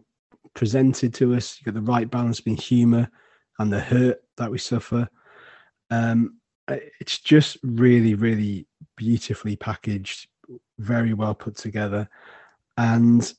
presented 0.53 1.13
to 1.15 1.35
us. 1.35 1.59
You 1.59 1.65
got 1.65 1.73
the 1.73 1.91
right 1.91 2.09
balance 2.09 2.39
between 2.39 2.57
humour 2.57 3.09
and 3.59 3.71
the 3.71 3.79
hurt 3.79 4.21
that 4.37 4.51
we 4.51 4.57
suffer. 4.57 5.07
Um, 5.89 6.39
it's 6.99 7.19
just 7.19 7.57
really, 7.63 8.13
really 8.13 8.67
beautifully 8.95 9.55
packaged, 9.55 10.27
very 10.79 11.13
well 11.13 11.35
put 11.35 11.55
together. 11.55 12.09
And 12.77 13.31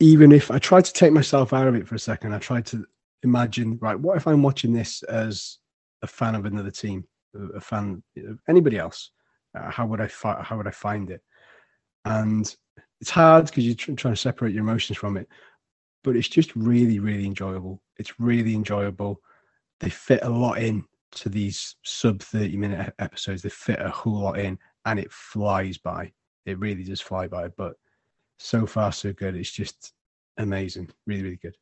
even 0.00 0.32
if 0.32 0.50
I 0.50 0.58
tried 0.58 0.84
to 0.84 0.92
take 0.92 1.12
myself 1.12 1.52
out 1.52 1.66
of 1.66 1.74
it 1.74 1.88
for 1.88 1.94
a 1.94 2.00
second, 2.00 2.34
I 2.34 2.38
tried 2.38 2.66
to 2.66 2.84
imagine, 3.22 3.78
right, 3.80 3.98
what 3.98 4.16
if 4.16 4.26
I'm 4.26 4.42
watching 4.42 4.72
this 4.72 5.02
as 5.04 5.58
a 6.02 6.06
fan 6.06 6.34
of 6.34 6.44
another 6.44 6.70
team, 6.70 7.04
a 7.54 7.60
fan 7.60 8.02
of 8.18 8.38
anybody 8.48 8.78
else? 8.78 9.10
Uh, 9.58 9.70
how 9.70 9.86
would 9.86 10.00
I 10.00 10.06
fi- 10.08 10.42
how 10.42 10.56
would 10.56 10.66
I 10.66 10.72
find 10.72 11.10
it? 11.10 11.22
And 12.04 12.54
it's 13.00 13.10
hard 13.10 13.46
because 13.46 13.64
you're 13.64 13.74
tr- 13.74 13.92
trying 13.92 14.14
to 14.14 14.20
separate 14.20 14.52
your 14.52 14.62
emotions 14.62 14.98
from 14.98 15.16
it, 15.16 15.28
but 16.04 16.16
it's 16.16 16.28
just 16.28 16.54
really, 16.54 16.98
really 16.98 17.26
enjoyable. 17.26 17.82
It's 17.96 18.20
really 18.20 18.54
enjoyable. 18.54 19.20
They 19.80 19.90
fit 19.90 20.22
a 20.22 20.28
lot 20.28 20.58
in 20.58 20.84
to 21.12 21.28
these 21.28 21.76
sub 21.82 22.20
30 22.20 22.56
minute 22.56 22.94
episodes. 22.98 23.42
They 23.42 23.48
fit 23.48 23.80
a 23.80 23.88
whole 23.88 24.20
lot 24.20 24.38
in 24.38 24.58
and 24.84 24.98
it 24.98 25.12
flies 25.12 25.78
by. 25.78 26.12
It 26.48 26.58
really 26.58 26.84
does 26.84 27.00
fly 27.00 27.28
by, 27.28 27.48
but 27.48 27.74
so 28.38 28.66
far 28.66 28.92
so 28.92 29.12
good. 29.12 29.36
It's 29.36 29.50
just 29.50 29.92
amazing. 30.36 30.88
Really, 31.06 31.22
really 31.22 31.36
good. 31.36 31.56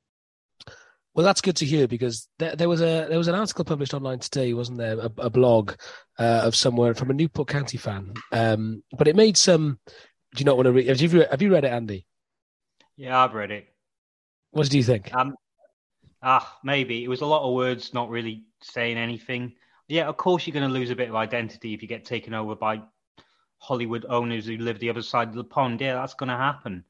Well, 1.15 1.25
that's 1.25 1.41
good 1.41 1.57
to 1.57 1.65
hear 1.65 1.89
because 1.89 2.29
there, 2.39 2.55
there, 2.55 2.69
was 2.69 2.83
a 2.83 3.07
there 3.09 3.17
was 3.17 3.29
an 3.29 3.35
article 3.35 3.65
published 3.65 3.95
online 3.95 4.19
today, 4.19 4.53
wasn't 4.53 4.77
there? 4.77 4.99
A, 4.99 5.11
a 5.17 5.31
blog 5.31 5.73
uh, 6.19 6.43
of 6.45 6.55
somewhere 6.55 6.95
from 6.95 7.11
a 7.11 7.15
Newport 7.15 7.49
County 7.49 7.79
fan, 7.79 8.13
um, 8.33 8.83
but 8.99 9.09
it 9.09 9.17
made 9.17 9.39
some. 9.39 9.79
Do 10.35 10.41
you 10.41 10.45
not 10.45 10.57
want 10.57 10.67
to 10.67 10.73
read? 10.73 10.89
Have 10.89 11.01
you 11.01 11.25
have 11.31 11.41
you 11.41 11.51
read 11.51 11.65
it, 11.65 11.73
Andy? 11.73 12.05
Yeah, 12.99 13.19
I've 13.19 13.33
read 13.33 13.51
it. 13.51 13.67
What 14.51 14.69
do 14.69 14.77
you 14.77 14.83
think? 14.83 15.15
Um, 15.15 15.37
ah, 16.23 16.59
maybe 16.63 17.03
it 17.03 17.09
was 17.09 17.23
a 17.23 17.27
lot 17.27 17.49
of 17.49 17.55
words, 17.55 17.95
not 17.95 18.11
really 18.11 18.45
saying 18.63 18.99
anything. 18.99 19.55
Yeah, 19.89 20.09
of 20.09 20.19
course 20.19 20.47
you're 20.47 20.55
going 20.55 20.69
to 20.69 20.73
lose 20.73 20.91
a 20.91 20.97
bit 20.97 21.09
of 21.09 21.15
identity 21.15 21.73
if 21.73 21.81
you 21.81 21.89
get 21.89 22.05
taken 22.05 22.35
over 22.35 22.55
by 22.55 22.83
Hollywood 23.67 24.07
owners 24.09 24.47
who 24.47 24.59
live 24.59 24.79
the 24.79 24.91
other 24.91 25.03
side 25.03 25.29
of 25.29 25.35
the 25.35 25.43
pond. 25.43 25.81
Yeah, 25.81 25.95
that's 25.95 26.15
going 26.15 26.29
to 26.29 26.37
happen. 26.37 26.85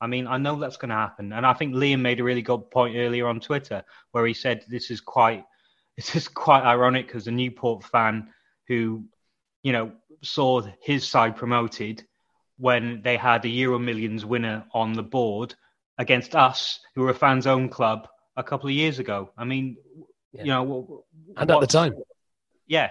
I 0.00 0.06
mean, 0.06 0.28
I 0.28 0.38
know 0.38 0.58
that's 0.58 0.76
going 0.76 0.90
to 0.90 0.94
happen, 0.94 1.32
and 1.32 1.44
I 1.44 1.52
think 1.52 1.74
Liam 1.74 2.00
made 2.00 2.20
a 2.20 2.24
really 2.24 2.40
good 2.40 2.70
point 2.70 2.96
earlier 2.96 3.26
on 3.26 3.40
Twitter 3.40 3.82
where 4.12 4.24
he 4.24 4.32
said 4.32 4.64
this 4.68 4.90
is 4.90 5.00
quite 5.00 5.44
this 5.96 6.14
is 6.14 6.28
quite 6.28 6.62
ironic 6.62 7.14
as 7.14 7.26
a 7.26 7.32
Newport 7.32 7.84
fan 7.84 8.28
who, 8.68 9.04
you 9.62 9.72
know, 9.72 9.90
saw 10.22 10.62
his 10.80 11.06
side 11.06 11.36
promoted 11.36 12.04
when 12.58 13.02
they 13.02 13.16
had 13.16 13.44
a 13.44 13.48
Euro 13.48 13.78
Millions 13.78 14.24
winner 14.24 14.64
on 14.72 14.92
the 14.92 15.02
board 15.02 15.54
against 15.98 16.36
us, 16.36 16.78
who 16.94 17.02
were 17.02 17.10
a 17.10 17.14
fans' 17.14 17.46
own 17.46 17.68
club, 17.68 18.06
a 18.36 18.44
couple 18.44 18.68
of 18.68 18.74
years 18.74 18.98
ago. 19.00 19.30
I 19.36 19.44
mean, 19.44 19.76
yeah. 20.32 20.42
you 20.42 20.48
know, 20.48 21.04
and 21.36 21.50
at 21.50 21.60
the 21.60 21.66
time, 21.66 21.94
yeah. 22.66 22.90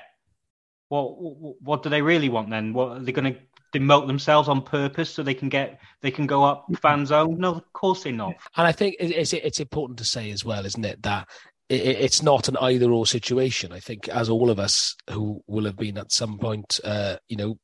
Well, 0.90 1.56
what 1.62 1.84
do 1.84 1.90
they 1.90 2.02
really 2.02 2.30
want 2.30 2.50
then? 2.50 2.74
What 2.74 2.98
are 2.98 3.00
they 3.00 3.12
going 3.12 3.34
to 3.34 3.40
demote 3.78 4.08
themselves 4.08 4.50
on 4.50 4.64
purpose 4.64 5.12
so 5.12 5.22
they 5.22 5.36
can 5.36 5.50
get 5.50 5.80
they 6.02 6.12
can 6.12 6.26
go 6.26 6.44
up 6.44 6.66
fan 6.82 7.06
zone? 7.06 7.38
No, 7.40 7.56
of 7.56 7.74
course 7.74 8.04
they're 8.04 8.14
not. 8.14 8.36
And 8.58 8.66
I 8.66 8.72
think 8.72 8.96
it's 9.00 9.34
it's 9.34 9.60
important 9.60 10.00
to 10.00 10.06
say 10.06 10.32
as 10.32 10.44
well, 10.44 10.66
isn't 10.66 10.86
it, 10.86 11.04
that 11.04 11.28
it's 11.70 12.24
not 12.24 12.48
an 12.48 12.58
either 12.58 12.92
or 12.92 13.06
situation. 13.06 13.72
I 13.72 13.80
think 13.80 14.10
as 14.10 14.28
all 14.28 14.50
of 14.50 14.60
us 14.60 14.96
who 15.12 15.44
will 15.46 15.66
have 15.66 15.78
been 15.78 16.00
at 16.00 16.12
some 16.12 16.40
point, 16.40 16.80
uh, 16.84 17.18
you 17.28 17.38
know, 17.38 17.60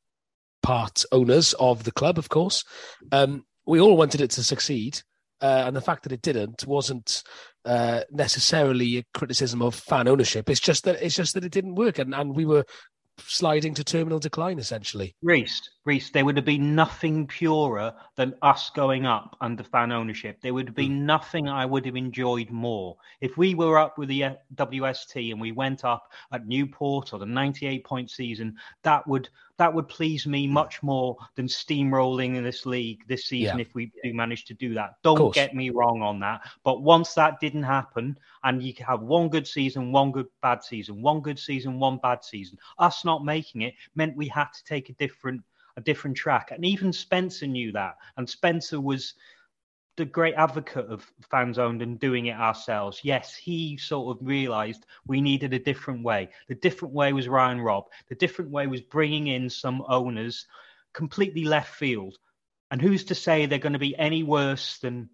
part 0.62 1.04
owners 1.10 1.54
of 1.54 1.82
the 1.82 1.90
club, 1.90 2.16
of 2.16 2.28
course, 2.28 2.64
um, 3.10 3.44
we 3.66 3.80
all 3.80 3.96
wanted 3.96 4.20
it 4.20 4.30
to 4.32 4.44
succeed. 4.44 5.02
Uh, 5.42 5.64
and 5.66 5.76
the 5.76 5.82
fact 5.82 6.04
that 6.04 6.12
it 6.12 6.22
didn't 6.22 6.64
wasn't 6.66 7.22
uh, 7.66 8.00
necessarily 8.10 8.98
a 8.98 9.04
criticism 9.12 9.60
of 9.60 9.74
fan 9.74 10.08
ownership. 10.08 10.48
It's 10.48 10.60
just 10.60 10.84
that 10.84 11.02
it's 11.02 11.16
just 11.16 11.34
that 11.34 11.44
it 11.44 11.52
didn't 11.52 11.74
work, 11.74 11.98
and, 11.98 12.14
and 12.14 12.34
we 12.34 12.46
were 12.46 12.64
sliding 13.18 13.74
to 13.74 13.84
terminal 13.84 14.18
decline 14.18 14.58
essentially. 14.58 15.14
Reese, 15.22 15.70
Reese, 15.84 16.10
there 16.10 16.24
would 16.24 16.36
have 16.36 16.44
been 16.44 16.74
nothing 16.74 17.26
purer 17.26 17.94
than 18.16 18.34
us 18.42 18.70
going 18.70 19.06
up 19.06 19.36
under 19.40 19.62
fan 19.64 19.92
ownership. 19.92 20.40
There 20.40 20.54
would 20.54 20.66
have 20.68 20.74
been 20.74 21.00
mm. 21.00 21.04
nothing 21.04 21.48
I 21.48 21.66
would 21.66 21.86
have 21.86 21.96
enjoyed 21.96 22.50
more. 22.50 22.96
If 23.20 23.36
we 23.36 23.54
were 23.54 23.78
up 23.78 23.98
with 23.98 24.08
the 24.08 24.36
WST 24.54 25.30
and 25.30 25.40
we 25.40 25.52
went 25.52 25.84
up 25.84 26.10
at 26.32 26.46
Newport 26.46 27.12
or 27.12 27.18
the 27.18 27.26
98 27.26 27.84
point 27.84 28.10
season, 28.10 28.56
that 28.82 29.06
would 29.06 29.28
that 29.58 29.72
would 29.72 29.88
please 29.88 30.26
me 30.26 30.46
much 30.46 30.82
more 30.82 31.16
than 31.34 31.46
steamrolling 31.46 32.36
in 32.36 32.44
this 32.44 32.66
league 32.66 33.02
this 33.08 33.24
season 33.24 33.58
yeah. 33.58 33.62
if 33.62 33.74
we 33.74 33.90
do 34.02 34.12
manage 34.12 34.44
to 34.44 34.54
do 34.54 34.74
that. 34.74 34.96
Don't 35.02 35.34
get 35.34 35.54
me 35.54 35.70
wrong 35.70 36.02
on 36.02 36.20
that. 36.20 36.42
But 36.64 36.82
once 36.82 37.14
that 37.14 37.40
didn't 37.40 37.62
happen, 37.62 38.18
and 38.44 38.62
you 38.62 38.74
have 38.86 39.02
one 39.02 39.28
good 39.28 39.46
season, 39.46 39.92
one 39.92 40.12
good 40.12 40.26
bad 40.42 40.62
season, 40.62 41.02
one 41.02 41.20
good 41.20 41.38
season, 41.38 41.78
one 41.78 41.98
bad 41.98 42.24
season, 42.24 42.58
us 42.78 43.04
not 43.04 43.24
making 43.24 43.62
it 43.62 43.74
meant 43.94 44.16
we 44.16 44.28
had 44.28 44.52
to 44.52 44.64
take 44.64 44.88
a 44.90 44.94
different 44.94 45.42
a 45.76 45.80
different 45.82 46.16
track. 46.16 46.52
And 46.52 46.64
even 46.64 46.92
Spencer 46.92 47.46
knew 47.46 47.70
that. 47.72 47.96
And 48.16 48.28
Spencer 48.28 48.80
was 48.80 49.14
the 49.96 50.04
great 50.04 50.34
advocate 50.34 50.86
of 50.90 51.10
fans 51.30 51.58
owned 51.58 51.80
and 51.82 51.98
doing 51.98 52.26
it 52.26 52.36
ourselves. 52.36 53.00
Yes, 53.02 53.34
he 53.34 53.76
sort 53.78 54.16
of 54.16 54.26
realized 54.26 54.84
we 55.06 55.20
needed 55.20 55.54
a 55.54 55.58
different 55.58 56.02
way. 56.02 56.28
The 56.48 56.54
different 56.54 56.94
way 56.94 57.12
was 57.12 57.28
Ryan 57.28 57.60
Rob. 57.60 57.84
The 58.08 58.14
different 58.14 58.50
way 58.50 58.66
was 58.66 58.82
bringing 58.82 59.28
in 59.28 59.48
some 59.48 59.82
owners 59.88 60.46
completely 60.92 61.44
left 61.44 61.74
field. 61.74 62.18
And 62.70 62.82
who's 62.82 63.04
to 63.04 63.14
say 63.14 63.46
they're 63.46 63.58
going 63.58 63.72
to 63.72 63.78
be 63.78 63.96
any 63.96 64.22
worse 64.22 64.78
than 64.78 65.08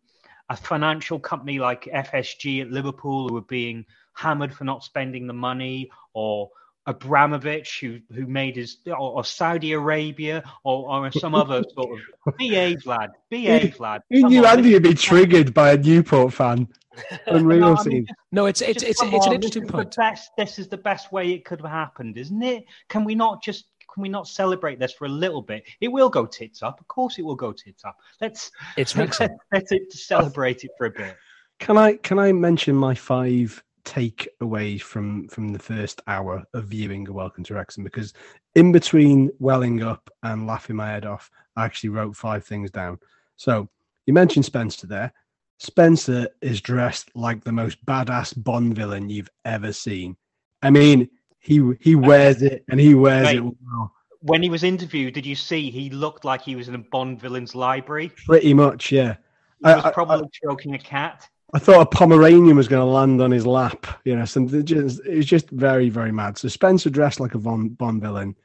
a 0.49 0.57
financial 0.57 1.21
company 1.21 1.59
like 1.59 1.85
FSG 1.85 2.63
at 2.63 2.71
Liverpool 2.71 3.29
who 3.29 3.37
are 3.37 3.43
being 3.43 3.87
hammered 4.15 4.53
for 4.53 4.65
not 4.65 4.85
spending 4.85 5.27
the 5.27 5.33
money 5.33 5.91
or 6.13 6.51
Abramovich, 6.87 7.79
who 7.81 8.01
who 8.13 8.27
made 8.27 8.57
his, 8.57 8.79
or, 8.87 8.97
or 8.97 9.25
Saudi 9.25 9.73
Arabia, 9.73 10.43
or, 10.65 11.05
or 11.07 11.13
some 11.13 11.35
other 11.35 11.63
sort 11.75 12.01
of 12.27 12.37
behave 12.37 12.85
lad, 12.87 13.11
behave 13.31 13.79
lad. 13.79 14.03
Who 14.11 14.29
knew 14.29 14.45
Andy 14.45 14.73
would 14.75 14.83
be 14.83 14.95
triggered 14.95 15.55
by 15.55 15.73
a 15.73 15.79
Newport 15.79 16.33
fan? 16.33 16.69
Unreal 17.27 17.61
no, 17.61 17.77
I 17.77 17.85
mean, 17.85 18.07
No, 18.33 18.47
it's 18.47 18.61
it's 18.61 18.83
it's, 18.83 19.03
it's, 19.03 19.27
an 19.27 19.33
interesting 19.33 19.67
point. 19.67 19.95
Best, 19.97 20.31
this 20.37 20.59
is 20.59 20.69
the 20.69 20.77
best 20.77 21.13
way 21.13 21.33
it 21.33 21.45
could 21.45 21.61
have 21.61 21.71
happened, 21.71 22.19
isn't 22.19 22.43
it? 22.43 22.65
Can 22.89 23.05
we 23.05 23.15
not 23.15 23.43
just 23.43 23.67
can 23.93 24.03
we 24.03 24.09
not 24.09 24.27
celebrate 24.27 24.79
this 24.79 24.93
for 24.93 25.05
a 25.05 25.11
little 25.11 25.43
bit? 25.43 25.65
It 25.81 25.89
will 25.89 26.09
go 26.09 26.27
tits 26.27 26.63
up. 26.63 26.81
Of 26.81 26.89
course, 26.89 27.19
it 27.19 27.23
will 27.23 27.37
go 27.37 27.53
tits 27.53 27.85
up. 27.85 27.97
Let's 28.21 28.51
it's 28.77 28.97
let's, 28.97 29.21
let's, 29.21 29.71
let's 29.71 30.07
celebrate 30.07 30.65
it 30.65 30.71
for 30.77 30.87
a 30.87 30.91
bit. 30.91 31.17
Can 31.61 31.79
I 31.79 31.95
can 31.95 32.19
I 32.19 32.33
mention 32.33 32.75
my 32.75 32.95
five 32.95 33.63
take 33.85 34.29
away 34.41 34.79
from 34.79 35.29
from 35.29 35.49
the 35.49 35.59
first 35.59 36.01
hour 36.07 36.45
of 36.55 36.67
viewing 36.67 37.09
a 37.09 37.13
Welcome 37.13 37.45
to 37.45 37.55
Wrexham 37.55 37.85
because 37.85 38.13
in 38.55 38.73
between 38.73 39.31
welling 39.39 39.83
up 39.83 40.09
and 40.23 40.47
laughing 40.47 40.77
my 40.77 40.89
head 40.89 41.07
off, 41.07 41.31
I 41.57 41.65
actually 41.65 41.91
wrote 41.91 42.17
five 42.17 42.45
things 42.45 42.71
down. 42.71 42.99
So 43.37 43.69
you 44.07 44.13
mentioned 44.13 44.45
Spencer 44.45 44.87
there. 44.87 45.13
Spencer 45.59 46.29
is 46.41 46.61
dressed 46.61 47.11
like 47.15 47.45
the 47.45 47.53
most 47.53 47.85
badass 47.87 48.35
Bond 48.43 48.75
villain 48.75 49.09
you've 49.09 49.31
ever 49.45 49.73
seen. 49.73 50.17
I 50.63 50.71
mean, 50.71 51.09
he 51.39 51.73
he 51.81 51.95
wears 51.95 52.43
it 52.43 52.65
and 52.69 52.81
he 52.81 52.95
wears 52.95 53.29
it 53.29 53.43
well. 53.43 53.93
When 54.21 54.43
he 54.43 54.51
was 54.51 54.63
interviewed, 54.63 55.15
did 55.15 55.27
you 55.27 55.35
see 55.35 55.71
he 55.71 55.91
looked 55.91 56.25
like 56.25 56.43
he 56.43 56.55
was 56.55 56.69
in 56.69 56.77
a 56.77 56.79
Bond 56.79 57.21
villain's 57.21 57.55
library? 57.57 58.13
Pretty 58.27 58.55
much, 58.55 58.93
yeah. 58.93 59.17
He 59.59 59.73
was 59.73 59.85
I, 59.85 59.91
probably 59.93 60.25
I, 60.25 60.29
stroking 60.33 60.75
a 60.75 60.79
cat. 60.79 61.29
I 61.55 61.59
thought 61.59 61.83
a 61.83 61.87
Pomeranian 61.87 62.57
was 62.57 62.69
going 62.69 62.81
to 62.81 62.91
land 62.91 63.21
on 63.21 63.31
his 63.31 63.47
lap. 63.47 63.87
You 64.05 64.17
know, 64.17 64.25
so 64.25 64.47
just, 64.63 65.01
it 65.05 65.17
was 65.17 65.27
just 65.27 65.51
very, 65.51 65.91
very 65.91 66.13
mad. 66.13 66.39
So 66.39 66.49
Spencer 66.49 66.89
dressed 66.89 67.21
like 67.21 67.35
a 67.35 67.39
Von 67.39 67.71
Bond 67.71 68.01
villain. 68.01 68.37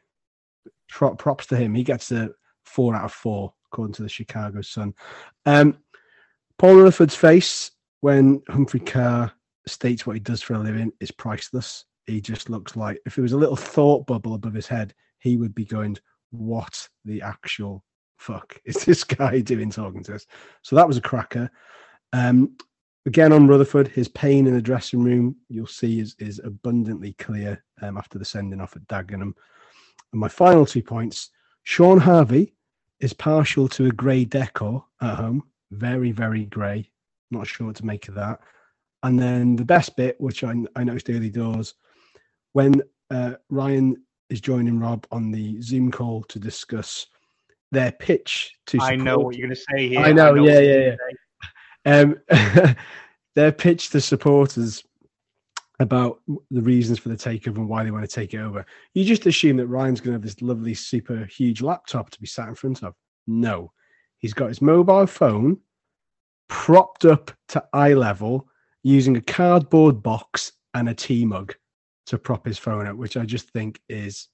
Pro, 0.90 1.16
props 1.16 1.46
to 1.48 1.58
him. 1.58 1.74
He 1.74 1.84
gets 1.84 2.12
a 2.12 2.30
four 2.66 2.96
out 2.96 3.06
of 3.06 3.14
four, 3.14 3.54
according 3.72 3.94
to 3.96 4.04
the 4.04 4.10
Chicago 4.10 4.62
Sun. 4.62 4.94
Um, 5.46 5.78
Paul 6.58 6.76
Rutherford's 6.76 7.16
face 7.16 7.72
when 8.02 8.42
Humphrey 8.50 8.80
Ker 8.80 9.32
states 9.68 10.06
what 10.06 10.16
he 10.16 10.20
does 10.20 10.42
for 10.42 10.54
a 10.54 10.60
living 10.60 10.92
is 11.00 11.12
priceless. 11.12 11.86
He 12.06 12.22
just 12.22 12.50
looks 12.50 12.76
like 12.76 13.00
if 13.06 13.16
there 13.16 13.24
was 13.24 13.34
a 13.34 13.38
little 13.38 13.56
thought 13.56 14.08
bubble 14.08 14.34
above 14.34 14.54
his 14.54 14.68
head, 14.68 14.94
he 15.20 15.38
would 15.38 15.54
be 15.54 15.66
going, 15.66 15.98
"What 16.32 16.88
the 17.06 17.22
actual 17.22 17.84
fuck 18.18 18.60
is 18.66 18.86
this 18.86 19.04
guy 19.04 19.40
doing 19.40 19.70
talking 19.70 20.04
to 20.04 20.16
us?" 20.16 20.26
So 20.62 20.76
that 20.76 20.88
was 20.88 20.98
a 20.98 21.02
cracker. 21.02 21.52
Um, 22.14 22.56
Again, 23.08 23.32
on 23.32 23.48
Rutherford, 23.48 23.88
his 23.88 24.10
pain 24.10 24.48
in 24.48 24.54
the 24.54 24.62
dressing 24.62 25.02
room, 25.02 25.38
you'll 25.48 25.66
see, 25.66 26.02
is, 26.02 26.14
is 26.20 26.42
abundantly 26.44 27.14
clear 27.14 27.64
um, 27.82 27.98
after 27.98 28.20
the 28.20 28.26
sending 28.26 28.60
off 28.60 28.76
at 28.76 28.86
Dagenham. 28.88 29.34
And 30.12 30.20
my 30.20 30.28
final 30.28 30.66
two 30.66 30.84
points 30.84 31.30
Sean 31.64 32.00
Harvey 32.00 32.54
is 33.00 33.14
partial 33.14 33.70
to 33.70 33.86
a 33.86 33.92
grey 33.92 34.26
decor 34.26 34.84
at 35.02 35.16
home. 35.16 35.44
Very, 35.72 36.12
very 36.12 36.46
grey. 36.46 36.92
Not 37.32 37.48
sure 37.48 37.68
what 37.68 37.78
to 37.78 37.86
make 37.86 38.10
of 38.10 38.16
that. 38.16 38.42
And 39.04 39.18
then 39.18 39.56
the 39.56 39.64
best 39.64 39.96
bit, 39.96 40.20
which 40.20 40.44
I, 40.44 40.54
I 40.76 40.84
noticed 40.84 41.10
early 41.10 41.30
doors, 41.30 41.76
when 42.52 42.82
uh, 43.10 43.36
Ryan 43.50 43.96
is 44.30 44.42
joining 44.42 44.82
Rob 44.82 45.08
on 45.12 45.32
the 45.32 45.62
Zoom 45.62 45.92
call 45.92 46.24
to 46.24 46.40
discuss 46.40 47.08
their 47.72 47.94
pitch 47.94 48.54
to. 48.66 48.80
I 48.82 48.98
know 48.98 49.18
what 49.20 49.38
you're 49.38 49.48
going 49.48 49.56
to 49.56 49.64
say 49.74 49.88
here. 49.88 50.00
I 50.02 50.12
know, 50.12 50.32
I 50.32 50.34
know 50.34 50.46
yeah, 50.46 50.60
yeah, 50.60 50.80
yeah. 50.80 50.96
Um, 51.88 52.20
their 53.36 53.52
pitch 53.52 53.90
to 53.92 54.02
supporters 54.02 54.84
about 55.80 56.20
the 56.52 56.62
reasons 56.62 57.00
for 57.00 57.10
the 57.10 57.16
takeover 57.16 57.58
and 57.58 57.70
why 57.70 57.84
they 57.84 57.92
want 57.92 58.04
to 58.04 58.14
take 58.14 58.34
it 58.34 58.40
over. 58.40 58.66
You 58.94 59.06
just 59.06 59.26
assume 59.26 59.58
that 59.58 59.68
Ryan's 59.68 60.02
going 60.02 60.12
to 60.12 60.16
have 60.16 60.24
this 60.24 60.42
lovely, 60.42 60.74
super 60.74 61.26
huge 61.26 61.62
laptop 61.62 62.10
to 62.10 62.20
be 62.20 62.28
sat 62.28 62.50
in 62.50 62.56
front 62.56 62.84
of. 62.84 62.94
No, 63.26 63.72
he's 64.18 64.34
got 64.34 64.50
his 64.50 64.62
mobile 64.62 65.08
phone 65.08 65.60
propped 66.50 67.06
up 67.06 67.32
to 67.50 67.64
eye 67.74 67.94
level 67.94 68.48
using 68.84 69.18
a 69.18 69.22
cardboard 69.22 70.02
box 70.02 70.54
and 70.74 70.90
a 70.90 70.94
tea 70.94 71.26
mug 71.26 71.56
to 72.08 72.18
prop 72.18 72.46
his 72.46 72.58
phone 72.58 72.88
up, 72.88 72.96
which 72.96 73.18
I 73.18 73.26
just 73.26 73.50
think 73.50 73.80
is 73.88 74.30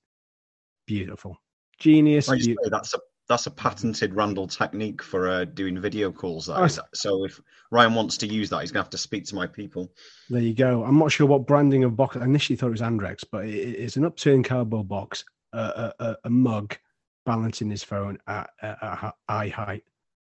beautiful. 0.88 1.38
Genius. 1.80 2.28
Like 2.28 2.42
say, 2.42 2.56
that's 2.70 2.94
a 2.94 3.00
that's 3.30 3.48
a 3.48 3.52
patented 3.52 4.14
Randall 4.14 4.48
technique 4.48 5.02
for 5.02 5.30
uh, 5.30 5.46
doing 5.46 5.80
video 5.80 6.12
calls. 6.12 6.48
That 6.48 6.60
Oh. 6.60 6.64
is. 6.66 6.80
So 6.94 7.26
if 7.26 7.40
Ryan 7.72 7.96
wants 7.96 8.18
to 8.18 8.28
use 8.28 8.50
that, 8.50 8.62
he's 8.62 8.72
gonna 8.72 8.84
have 8.84 8.90
to 8.92 8.98
speak 8.98 9.26
to 9.26 9.36
my 9.36 9.48
people. 9.48 9.92
There 10.30 10.42
you 10.42 10.54
go. 10.54 10.84
I'm 10.84 11.00
not 11.00 11.12
sure 11.12 11.28
what 11.28 11.48
branding 11.48 11.84
of 11.84 11.96
box. 11.96 12.18
I 12.18 12.24
initially 12.26 12.58
thought 12.58 12.68
it 12.68 12.72
was 12.72 12.82
Andrex, 12.82 13.24
but 13.30 13.46
it, 13.46 13.54
it's 13.56 13.96
an 13.96 14.06
upturned 14.06 14.46
cardboard 14.46 14.88
box, 14.88 15.24
a, 15.54 16.16
a, 16.24 16.30
mug 16.30 16.78
balancing 17.26 17.70
his 17.70 17.84
phone 17.84 18.18
at, 18.28 18.50
at, 18.62 18.78
at 18.82 19.14
eye 19.30 19.48
height. 19.48 19.84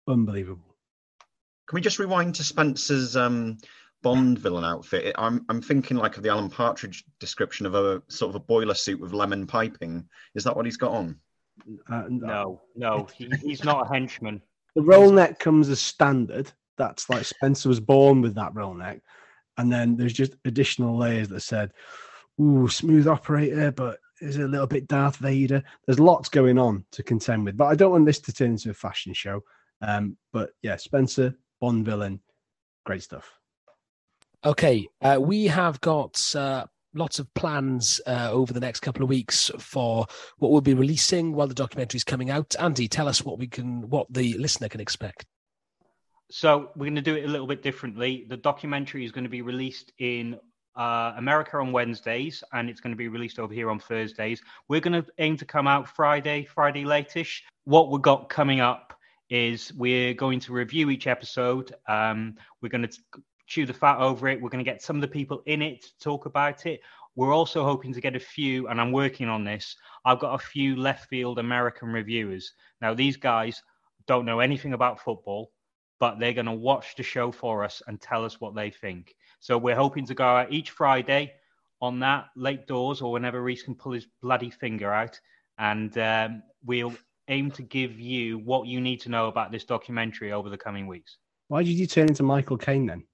Unbelievable. 0.06 0.76
Can 1.66 1.76
we 1.76 1.80
just 1.80 1.98
rewind 1.98 2.34
to 2.36 2.44
Spencer's 2.44 3.16
um, 3.16 3.58
Bond 4.02 4.38
villain 4.38 4.64
outfit? 4.64 5.14
I'm 5.18 5.44
I'm 5.48 5.62
thinking 5.62 5.96
like 5.96 6.16
of 6.16 6.22
the 6.22 6.28
Alan 6.28 6.50
Partridge 6.50 7.04
description 7.18 7.66
of 7.66 7.74
a 7.74 8.02
sort 8.08 8.28
of 8.30 8.36
a 8.36 8.40
boiler 8.44 8.74
suit 8.74 9.00
with 9.00 9.12
lemon 9.12 9.46
piping. 9.46 10.06
Is 10.34 10.44
that 10.44 10.54
what 10.54 10.66
he's 10.66 10.76
got 10.76 10.92
on? 10.92 11.18
Uh, 11.90 12.04
No, 12.08 12.62
no, 12.74 13.08
he, 13.16 13.30
he's 13.42 13.64
not 13.64 13.86
a 13.86 13.88
henchman. 13.88 14.42
The 14.74 14.82
roll 14.82 15.10
neck 15.10 15.38
comes 15.38 15.68
as 15.68 15.80
standard. 15.80 16.50
That's 16.76 17.08
like 17.08 17.24
Spencer 17.24 17.68
was 17.68 17.80
born 17.80 18.20
with 18.20 18.34
that 18.34 18.54
roll 18.54 18.74
neck. 18.74 19.00
And 19.56 19.72
then 19.72 19.96
there's 19.96 20.12
just 20.12 20.34
additional 20.44 20.96
layers 20.96 21.28
that 21.28 21.40
said, 21.40 21.72
ooh, 22.40 22.68
smooth 22.68 23.06
operator, 23.06 23.70
but 23.70 23.98
is 24.20 24.36
a 24.36 24.48
little 24.48 24.66
bit 24.66 24.88
Darth 24.88 25.16
Vader. 25.16 25.62
There's 25.86 26.00
lots 26.00 26.28
going 26.28 26.58
on 26.58 26.84
to 26.92 27.02
contend 27.02 27.44
with. 27.44 27.56
But 27.56 27.66
I 27.66 27.74
don't 27.74 27.92
want 27.92 28.06
this 28.06 28.20
to 28.20 28.32
turn 28.32 28.52
into 28.52 28.70
a 28.70 28.74
fashion 28.74 29.12
show. 29.14 29.42
Um, 29.80 30.16
but 30.32 30.50
yeah, 30.62 30.76
Spencer, 30.76 31.36
Bond 31.60 31.84
villain, 31.84 32.20
great 32.84 33.02
stuff. 33.02 33.30
Okay, 34.44 34.86
uh, 35.00 35.18
we 35.20 35.46
have 35.46 35.80
got 35.80 36.20
uh, 36.34 36.66
lots 36.94 37.18
of 37.18 37.32
plans 37.34 38.00
uh, 38.06 38.30
over 38.30 38.52
the 38.52 38.60
next 38.60 38.80
couple 38.80 39.02
of 39.02 39.08
weeks 39.08 39.50
for 39.58 40.06
what 40.38 40.50
we'll 40.50 40.60
be 40.60 40.74
releasing 40.74 41.34
while 41.34 41.46
the 41.46 41.54
documentary 41.54 41.98
is 41.98 42.04
coming 42.04 42.30
out. 42.30 42.54
Andy, 42.58 42.88
tell 42.88 43.08
us 43.08 43.24
what 43.24 43.38
we 43.38 43.46
can, 43.46 43.88
what 43.90 44.06
the 44.12 44.38
listener 44.38 44.68
can 44.68 44.80
expect. 44.80 45.26
So 46.30 46.70
we're 46.74 46.86
going 46.86 46.96
to 46.96 47.02
do 47.02 47.16
it 47.16 47.24
a 47.24 47.28
little 47.28 47.46
bit 47.46 47.62
differently. 47.62 48.26
The 48.28 48.36
documentary 48.36 49.04
is 49.04 49.12
going 49.12 49.24
to 49.24 49.30
be 49.30 49.42
released 49.42 49.92
in 49.98 50.38
uh, 50.76 51.12
America 51.16 51.58
on 51.58 51.70
Wednesdays, 51.70 52.42
and 52.52 52.68
it's 52.68 52.80
going 52.80 52.92
to 52.92 52.96
be 52.96 53.08
released 53.08 53.38
over 53.38 53.52
here 53.52 53.70
on 53.70 53.78
Thursdays. 53.78 54.42
We're 54.68 54.80
going 54.80 55.00
to 55.00 55.08
aim 55.18 55.36
to 55.36 55.44
come 55.44 55.66
out 55.66 55.88
Friday, 55.88 56.44
Friday 56.44 56.84
latish. 56.84 57.42
What 57.64 57.90
we've 57.90 58.02
got 58.02 58.28
coming 58.28 58.60
up 58.60 58.98
is 59.30 59.72
we're 59.74 60.14
going 60.14 60.40
to 60.40 60.52
review 60.52 60.90
each 60.90 61.06
episode. 61.06 61.74
Um, 61.88 62.36
we're 62.60 62.68
going 62.68 62.88
to 62.88 62.98
chew 63.46 63.66
the 63.66 63.72
fat 63.72 63.98
over 63.98 64.28
it. 64.28 64.40
We're 64.40 64.50
going 64.50 64.64
to 64.64 64.70
get 64.70 64.82
some 64.82 64.96
of 64.96 65.02
the 65.02 65.08
people 65.08 65.42
in 65.46 65.62
it 65.62 65.82
to 65.82 65.98
talk 66.00 66.26
about 66.26 66.66
it. 66.66 66.80
We're 67.16 67.34
also 67.34 67.64
hoping 67.64 67.92
to 67.92 68.00
get 68.00 68.16
a 68.16 68.20
few, 68.20 68.68
and 68.68 68.80
I'm 68.80 68.92
working 68.92 69.28
on 69.28 69.44
this. 69.44 69.76
I've 70.04 70.18
got 70.18 70.34
a 70.34 70.44
few 70.44 70.76
left 70.76 71.08
field 71.08 71.38
American 71.38 71.88
reviewers. 71.88 72.52
Now, 72.80 72.94
these 72.94 73.16
guys 73.16 73.62
don't 74.06 74.24
know 74.26 74.40
anything 74.40 74.72
about 74.72 75.00
football 75.00 75.50
but 76.00 76.18
they're 76.18 76.32
going 76.32 76.46
to 76.46 76.52
watch 76.52 76.96
the 76.96 77.02
show 77.02 77.32
for 77.32 77.64
us 77.64 77.82
and 77.86 78.00
tell 78.00 78.24
us 78.24 78.40
what 78.40 78.54
they 78.54 78.70
think. 78.70 79.14
So 79.40 79.56
we're 79.56 79.74
hoping 79.74 80.06
to 80.06 80.14
go 80.14 80.24
out 80.24 80.52
each 80.52 80.70
Friday 80.70 81.32
on 81.80 81.98
that 82.00 82.26
late 82.36 82.66
doors 82.66 83.00
or 83.00 83.12
whenever 83.12 83.42
Reese 83.42 83.62
can 83.62 83.74
pull 83.74 83.92
his 83.92 84.06
bloody 84.22 84.50
finger 84.50 84.92
out, 84.92 85.18
and 85.58 85.96
um, 85.98 86.42
we'll 86.64 86.94
aim 87.28 87.50
to 87.52 87.62
give 87.62 87.98
you 87.98 88.38
what 88.38 88.66
you 88.66 88.80
need 88.80 89.00
to 89.00 89.08
know 89.08 89.28
about 89.28 89.50
this 89.50 89.64
documentary 89.64 90.32
over 90.32 90.50
the 90.50 90.58
coming 90.58 90.86
weeks. 90.86 91.16
Why 91.48 91.62
did 91.62 91.72
you 91.72 91.86
turn 91.86 92.08
into 92.08 92.22
Michael 92.22 92.58
Caine 92.58 92.86
then? 92.86 93.04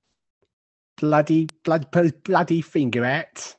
Bloody, 1.01 1.49
blood, 1.65 1.91
bloody 2.25 2.61
fingerette. 2.61 3.57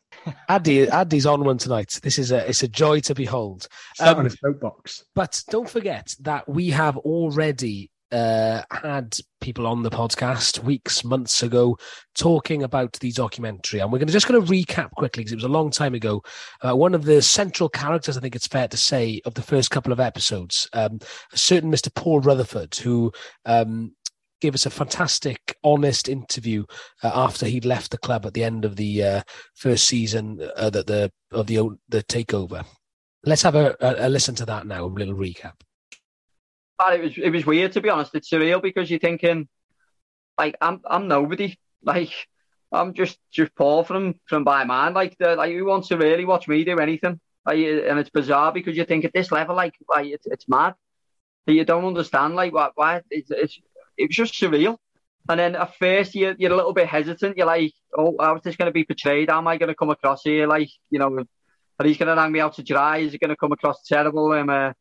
Andy, 0.47 0.87
Andy's 0.87 1.25
on 1.25 1.43
one 1.43 1.57
tonight. 1.57 1.99
This 2.03 2.19
is 2.19 2.31
a, 2.31 2.47
it's 2.47 2.63
a 2.63 2.67
joy 2.67 2.99
to 3.01 3.15
behold. 3.15 3.67
Um, 3.99 4.19
on 4.19 4.25
a 4.27 4.29
soapbox. 4.29 5.05
But 5.15 5.43
don't 5.49 5.69
forget 5.69 6.15
that 6.21 6.47
we 6.47 6.69
have 6.69 6.97
already 6.97 7.89
uh, 8.11 8.61
had 8.69 9.17
people 9.39 9.65
on 9.65 9.83
the 9.83 9.89
podcast 9.89 10.63
weeks, 10.63 11.03
months 11.03 11.41
ago 11.41 11.77
talking 12.13 12.61
about 12.61 12.93
the 12.99 13.11
documentary. 13.11 13.79
And 13.79 13.91
we're 13.91 13.99
going 13.99 14.07
to 14.07 14.13
just 14.13 14.27
going 14.27 14.45
to 14.45 14.51
recap 14.51 14.91
quickly 14.91 15.23
because 15.23 15.31
it 15.31 15.37
was 15.37 15.45
a 15.45 15.49
long 15.49 15.71
time 15.71 15.93
ago. 15.93 16.21
Uh, 16.61 16.75
one 16.75 16.93
of 16.93 17.05
the 17.05 17.21
central 17.21 17.69
characters, 17.69 18.17
I 18.17 18.21
think 18.21 18.35
it's 18.35 18.47
fair 18.47 18.67
to 18.67 18.77
say, 18.77 19.21
of 19.25 19.33
the 19.33 19.41
first 19.41 19.71
couple 19.71 19.93
of 19.93 19.99
episodes, 19.99 20.69
um, 20.73 20.99
a 21.31 21.37
certain 21.37 21.71
Mr. 21.71 21.93
Paul 21.93 22.19
Rutherford, 22.19 22.75
who 22.75 23.11
um, 23.45 23.95
gave 24.41 24.55
us 24.55 24.65
a 24.65 24.69
fantastic, 24.69 25.55
honest 25.63 26.09
interview 26.09 26.65
uh, 27.03 27.11
after 27.13 27.45
he'd 27.45 27.65
left 27.65 27.91
the 27.91 27.97
club 27.97 28.25
at 28.25 28.33
the 28.33 28.43
end 28.43 28.65
of 28.65 28.75
the 28.75 29.03
uh, 29.03 29.21
first 29.55 29.85
season 29.85 30.41
uh, 30.57 30.69
the, 30.69 30.83
the, 30.83 31.11
of 31.31 31.47
the, 31.47 31.77
the 31.89 32.03
takeover. 32.03 32.65
Let's 33.23 33.43
have 33.43 33.55
a, 33.55 33.75
a, 33.79 34.09
listen 34.09 34.35
to 34.35 34.45
that 34.47 34.65
now, 34.65 34.83
a 34.83 34.87
little 34.87 35.15
recap. 35.15 35.53
But 36.77 36.95
it 36.95 37.03
was 37.03 37.17
it 37.17 37.29
was 37.29 37.45
weird 37.45 37.73
to 37.73 37.81
be 37.81 37.89
honest. 37.89 38.15
It's 38.15 38.31
surreal 38.31 38.59
because 38.59 38.89
you're 38.89 38.99
thinking, 38.99 39.47
like 40.37 40.55
I'm 40.59 40.81
I'm 40.85 41.07
nobody. 41.07 41.57
Like 41.83 42.11
I'm 42.71 42.93
just 42.93 43.17
just 43.31 43.55
Paul 43.55 43.83
from 43.83 44.13
from 44.27 44.43
by 44.43 44.65
man. 44.65 44.93
Like 44.93 45.17
the, 45.17 45.35
like 45.35 45.51
who 45.51 45.65
wants 45.65 45.87
to 45.87 45.97
really 45.97 46.25
watch 46.25 46.47
me 46.47 46.63
do 46.63 46.77
anything? 46.77 47.19
Like, 47.43 47.57
and 47.57 47.97
it's 47.97 48.11
bizarre 48.11 48.51
because 48.51 48.77
you 48.77 48.85
think 48.85 49.03
at 49.03 49.13
this 49.13 49.31
level, 49.31 49.55
like 49.55 49.73
like 49.89 50.05
it's 50.05 50.27
it's 50.27 50.47
mad. 50.47 50.75
That 51.47 51.53
you 51.53 51.65
don't 51.65 51.85
understand 51.85 52.35
like 52.35 52.53
why 52.53 52.69
why 52.75 53.01
it's, 53.09 53.31
it's 53.31 53.59
it 54.01 54.09
was 54.09 54.15
just 54.15 54.33
surreal. 54.33 54.77
And 55.29 55.39
then 55.39 55.55
at 55.55 55.75
first 55.75 56.15
you're 56.15 56.35
you're 56.37 56.53
a 56.53 56.55
little 56.55 56.73
bit 56.73 56.87
hesitant. 56.87 57.37
You're 57.37 57.45
like, 57.45 57.73
oh, 57.97 58.15
how's 58.19 58.41
this 58.41 58.55
going 58.55 58.69
to 58.69 58.73
be 58.73 58.83
portrayed? 58.83 59.29
How 59.29 59.37
am 59.37 59.47
I 59.47 59.57
going 59.57 59.69
to 59.69 59.75
come 59.75 59.91
across 59.91 60.23
here? 60.23 60.47
Like 60.47 60.69
you 60.89 60.99
know, 60.99 61.23
are 61.79 61.85
these 61.85 61.97
going 61.97 62.15
to 62.15 62.21
hang 62.21 62.31
me 62.31 62.39
out 62.39 62.55
to 62.55 62.63
dry? 62.63 62.97
Is 62.97 63.13
it 63.13 63.21
going 63.21 63.29
to 63.29 63.35
come 63.35 63.51
across 63.51 63.83
terrible? 63.85 64.31
Um, 64.33 64.49
uh, 64.49 64.73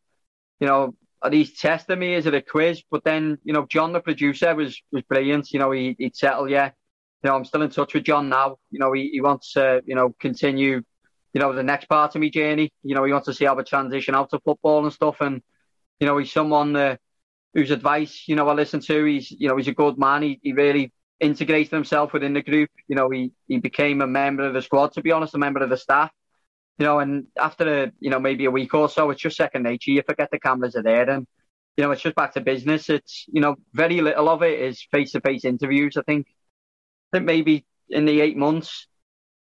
you 0.60 0.66
know, 0.66 0.94
are 1.22 1.30
these 1.30 1.58
testing 1.58 1.98
me? 1.98 2.14
Is 2.14 2.26
it 2.26 2.34
a 2.34 2.42
quiz? 2.42 2.82
But 2.90 3.04
then, 3.04 3.38
you 3.44 3.52
know, 3.52 3.66
John, 3.66 3.92
the 3.92 4.00
producer, 4.00 4.54
was 4.54 4.80
was 4.92 5.02
brilliant. 5.02 5.50
You 5.52 5.58
know, 5.58 5.70
he, 5.70 5.96
he'd 5.98 6.16
settle, 6.16 6.48
yeah. 6.48 6.70
You 7.22 7.28
know, 7.30 7.36
I'm 7.36 7.44
still 7.44 7.62
in 7.62 7.70
touch 7.70 7.92
with 7.94 8.04
John 8.04 8.28
now. 8.30 8.56
You 8.70 8.78
know, 8.78 8.92
he, 8.92 9.10
he 9.12 9.20
wants 9.20 9.52
to, 9.52 9.82
you 9.84 9.94
know, 9.94 10.14
continue, 10.18 10.82
you 11.34 11.40
know, 11.40 11.52
the 11.52 11.62
next 11.62 11.86
part 11.86 12.14
of 12.14 12.22
my 12.22 12.30
journey. 12.30 12.72
You 12.82 12.94
know, 12.94 13.04
he 13.04 13.12
wants 13.12 13.26
to 13.26 13.34
see 13.34 13.44
how 13.44 13.58
I 13.58 13.62
transition 13.62 14.14
out 14.14 14.32
of 14.32 14.42
football 14.42 14.84
and 14.84 14.92
stuff. 14.92 15.20
And, 15.20 15.42
you 16.00 16.06
know, 16.06 16.16
he's 16.16 16.32
someone 16.32 16.74
uh, 16.74 16.96
whose 17.54 17.70
advice, 17.70 18.24
you 18.26 18.36
know, 18.36 18.48
I 18.48 18.54
listen 18.54 18.80
to. 18.80 19.04
He's, 19.04 19.30
you 19.30 19.48
know, 19.48 19.56
he's 19.56 19.68
a 19.68 19.74
good 19.74 19.98
man. 19.98 20.22
He, 20.22 20.40
he 20.42 20.52
really 20.52 20.92
integrated 21.18 21.72
himself 21.72 22.12
within 22.12 22.32
the 22.34 22.42
group. 22.42 22.70
You 22.88 22.96
know, 22.96 23.10
he, 23.10 23.32
he 23.48 23.58
became 23.58 24.00
a 24.00 24.06
member 24.06 24.44
of 24.44 24.54
the 24.54 24.62
squad, 24.62 24.92
to 24.92 25.02
be 25.02 25.12
honest, 25.12 25.34
a 25.34 25.38
member 25.38 25.62
of 25.62 25.70
the 25.70 25.76
staff 25.76 26.10
you 26.80 26.86
know, 26.86 26.98
and 26.98 27.26
after 27.38 27.84
a, 27.84 27.92
you 28.00 28.08
know 28.08 28.18
maybe 28.18 28.46
a 28.46 28.50
week 28.50 28.72
or 28.72 28.88
so, 28.88 29.10
it's 29.10 29.20
just 29.20 29.36
second 29.36 29.64
nature. 29.64 29.90
You 29.90 30.02
forget 30.02 30.30
the 30.30 30.40
cameras 30.40 30.74
are 30.76 30.82
there, 30.82 31.08
and 31.10 31.26
you 31.76 31.84
know 31.84 31.90
it's 31.90 32.00
just 32.00 32.16
back 32.16 32.32
to 32.34 32.40
business. 32.40 32.88
It's 32.88 33.26
you 33.28 33.42
know 33.42 33.56
very 33.74 34.00
little 34.00 34.30
of 34.30 34.42
it 34.42 34.58
is 34.58 34.82
face 34.90 35.12
to 35.12 35.20
face 35.20 35.44
interviews. 35.44 35.98
I 35.98 36.02
think, 36.02 36.26
I 37.12 37.18
think 37.18 37.26
maybe 37.26 37.66
in 37.90 38.06
the 38.06 38.22
eight 38.22 38.38
months. 38.38 38.86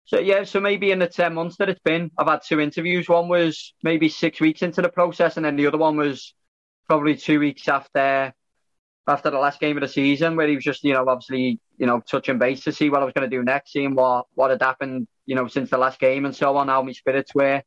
So 0.05 0.19
yeah, 0.19 0.45
so 0.45 0.61
maybe 0.61 0.91
in 0.91 0.99
the 0.99 1.07
ten 1.07 1.33
months 1.33 1.57
that 1.57 1.67
it's 1.67 1.81
been, 1.81 2.11
I've 2.17 2.29
had 2.29 2.43
two 2.47 2.61
interviews. 2.61 3.09
One 3.09 3.27
was 3.27 3.73
maybe 3.83 4.07
six 4.07 4.39
weeks 4.39 4.61
into 4.61 4.81
the 4.81 4.89
process, 4.89 5.35
and 5.35 5.45
then 5.45 5.57
the 5.57 5.67
other 5.67 5.77
one 5.77 5.97
was 5.97 6.33
probably 6.87 7.15
two 7.15 7.39
weeks 7.39 7.67
after 7.67 8.33
after 9.07 9.29
the 9.29 9.39
last 9.39 9.59
game 9.59 9.77
of 9.77 9.81
the 9.81 9.87
season, 9.87 10.35
where 10.35 10.47
he 10.47 10.55
was 10.55 10.65
just, 10.65 10.83
you 10.83 10.93
know, 10.93 11.05
obviously, 11.07 11.59
you 11.77 11.87
know, 11.87 12.01
touching 12.01 12.37
base 12.37 12.65
to 12.65 12.73
see 12.73 12.89
what 12.89 13.01
I 13.01 13.05
was 13.05 13.13
going 13.13 13.29
to 13.29 13.35
do 13.37 13.43
next, 13.43 13.71
seeing 13.71 13.95
what 13.95 14.25
what 14.33 14.51
had 14.51 14.61
happened, 14.61 15.07
you 15.25 15.35
know, 15.35 15.47
since 15.47 15.69
the 15.69 15.77
last 15.77 15.99
game 15.99 16.25
and 16.25 16.35
so 16.35 16.57
on, 16.57 16.67
how 16.67 16.81
my 16.81 16.91
spirits 16.91 17.33
were. 17.33 17.63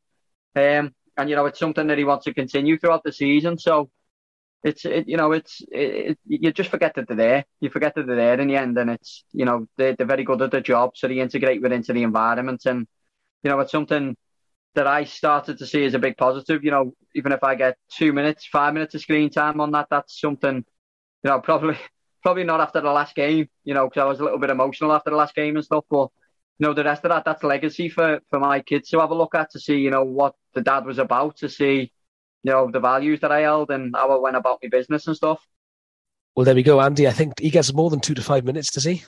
Um, 0.55 0.93
and 1.17 1.29
you 1.29 1.35
know, 1.35 1.45
it's 1.45 1.59
something 1.59 1.87
that 1.87 1.97
he 1.97 2.03
wants 2.03 2.25
to 2.25 2.33
continue 2.33 2.77
throughout 2.77 3.03
the 3.03 3.11
season. 3.11 3.57
So 3.57 3.89
it's, 4.63 4.85
it, 4.85 5.07
you 5.07 5.17
know, 5.17 5.31
it's, 5.31 5.61
it, 5.71 6.11
it, 6.11 6.19
you 6.25 6.51
just 6.53 6.69
forget 6.69 6.93
that 6.95 7.07
they're 7.07 7.17
there. 7.17 7.45
You 7.59 7.69
forget 7.69 7.95
that 7.95 8.05
they're 8.05 8.15
there 8.15 8.39
in 8.39 8.47
the 8.47 8.55
end, 8.55 8.77
and 8.77 8.91
it's, 8.91 9.23
you 9.31 9.45
know, 9.45 9.67
they're, 9.77 9.95
they're 9.95 10.05
very 10.05 10.23
good 10.23 10.41
at 10.41 10.51
their 10.51 10.61
job, 10.61 10.91
so 10.95 11.07
they 11.07 11.19
integrate 11.19 11.61
with 11.61 11.71
into 11.71 11.93
the 11.93 12.03
environment, 12.03 12.61
and 12.65 12.87
you 13.43 13.49
know, 13.49 13.59
it's 13.59 13.71
something 13.71 14.15
that 14.75 14.87
I 14.87 15.03
started 15.03 15.57
to 15.59 15.65
see 15.65 15.85
as 15.85 15.93
a 15.93 15.99
big 15.99 16.17
positive. 16.17 16.63
You 16.63 16.71
know, 16.71 16.93
even 17.15 17.31
if 17.31 17.43
I 17.43 17.55
get 17.55 17.77
two 17.91 18.13
minutes, 18.13 18.45
five 18.45 18.73
minutes 18.73 18.95
of 18.95 19.01
screen 19.01 19.29
time 19.29 19.59
on 19.59 19.71
that, 19.71 19.87
that's 19.89 20.19
something 20.19 20.63
you 21.23 21.29
know, 21.29 21.39
probably 21.43 21.77
probably 22.23 22.43
not 22.43 22.61
after 22.61 22.81
the 22.81 22.91
last 22.91 23.15
game, 23.15 23.49
you 23.63 23.73
know, 23.73 23.87
because 23.87 24.01
I 24.01 24.05
was 24.05 24.19
a 24.19 24.23
little 24.23 24.39
bit 24.39 24.49
emotional 24.49 24.93
after 24.93 25.09
the 25.09 25.15
last 25.15 25.35
game 25.35 25.55
and 25.55 25.65
stuff. 25.65 25.85
But 25.89 26.09
you 26.59 26.67
know, 26.67 26.73
the 26.73 26.83
rest 26.83 27.03
of 27.03 27.09
that, 27.09 27.25
that's 27.25 27.43
legacy 27.43 27.89
for 27.89 28.19
for 28.29 28.39
my 28.39 28.61
kids 28.61 28.89
to 28.89 28.99
have 28.99 29.11
a 29.11 29.15
look 29.15 29.35
at 29.35 29.51
to 29.51 29.59
see, 29.59 29.77
you 29.77 29.91
know, 29.91 30.03
what 30.03 30.35
the 30.53 30.61
dad 30.61 30.85
was 30.85 30.99
about, 30.99 31.37
to 31.37 31.49
see, 31.49 31.91
you 32.43 32.51
know, 32.51 32.69
the 32.71 32.79
values 32.79 33.19
that 33.21 33.31
I 33.31 33.41
held 33.41 33.71
and 33.71 33.95
how 33.95 34.11
I 34.11 34.19
went 34.19 34.35
about 34.35 34.59
my 34.61 34.69
business 34.69 35.07
and 35.07 35.15
stuff. 35.15 35.45
Well, 36.35 36.45
there 36.45 36.55
we 36.55 36.63
go, 36.63 36.79
Andy. 36.79 37.07
I 37.07 37.11
think 37.11 37.39
he 37.39 37.49
gets 37.49 37.73
more 37.73 37.89
than 37.89 37.99
two 37.99 38.13
to 38.13 38.21
five 38.21 38.45
minutes, 38.45 38.71
does 38.71 38.85
he? 38.85 39.03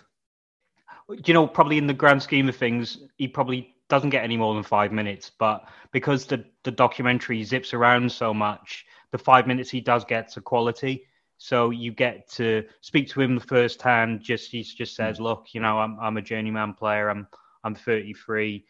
you 1.25 1.33
know, 1.33 1.47
probably 1.47 1.77
in 1.77 1.87
the 1.87 1.93
grand 1.93 2.23
scheme 2.23 2.49
of 2.49 2.55
things, 2.55 2.97
he 3.17 3.27
probably 3.27 3.72
doesn't 3.93 4.09
get 4.09 4.23
any 4.23 4.37
more 4.37 4.55
than 4.55 4.63
five 4.63 4.91
minutes. 4.91 5.29
But 5.29 5.67
because 5.91 6.25
the 6.25 6.43
the 6.63 6.71
documentary 6.71 7.43
zips 7.43 7.75
around 7.75 8.11
so 8.11 8.33
much, 8.33 8.87
the 9.11 9.19
five 9.19 9.45
minutes 9.45 9.69
he 9.69 9.81
does 9.81 10.03
get 10.03 10.35
a 10.35 10.41
quality. 10.41 11.05
So 11.37 11.69
you 11.69 11.91
get 11.91 12.27
to 12.31 12.63
speak 12.81 13.07
to 13.09 13.21
him 13.21 13.35
the 13.35 13.41
first 13.55 13.83
hand. 13.83 14.21
Just 14.21 14.49
he 14.49 14.63
just 14.63 14.95
says, 14.95 15.17
hmm. 15.17 15.25
"Look, 15.25 15.53
you 15.53 15.61
know, 15.61 15.77
I'm 15.77 15.99
I'm 15.99 16.17
a 16.17 16.23
journeyman 16.23 16.73
player. 16.73 17.07
I'm 17.07 17.27
I'm 17.63 17.75
33." 17.75 18.65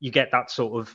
You 0.00 0.10
get 0.10 0.30
that 0.32 0.50
sort 0.50 0.78
of 0.78 0.94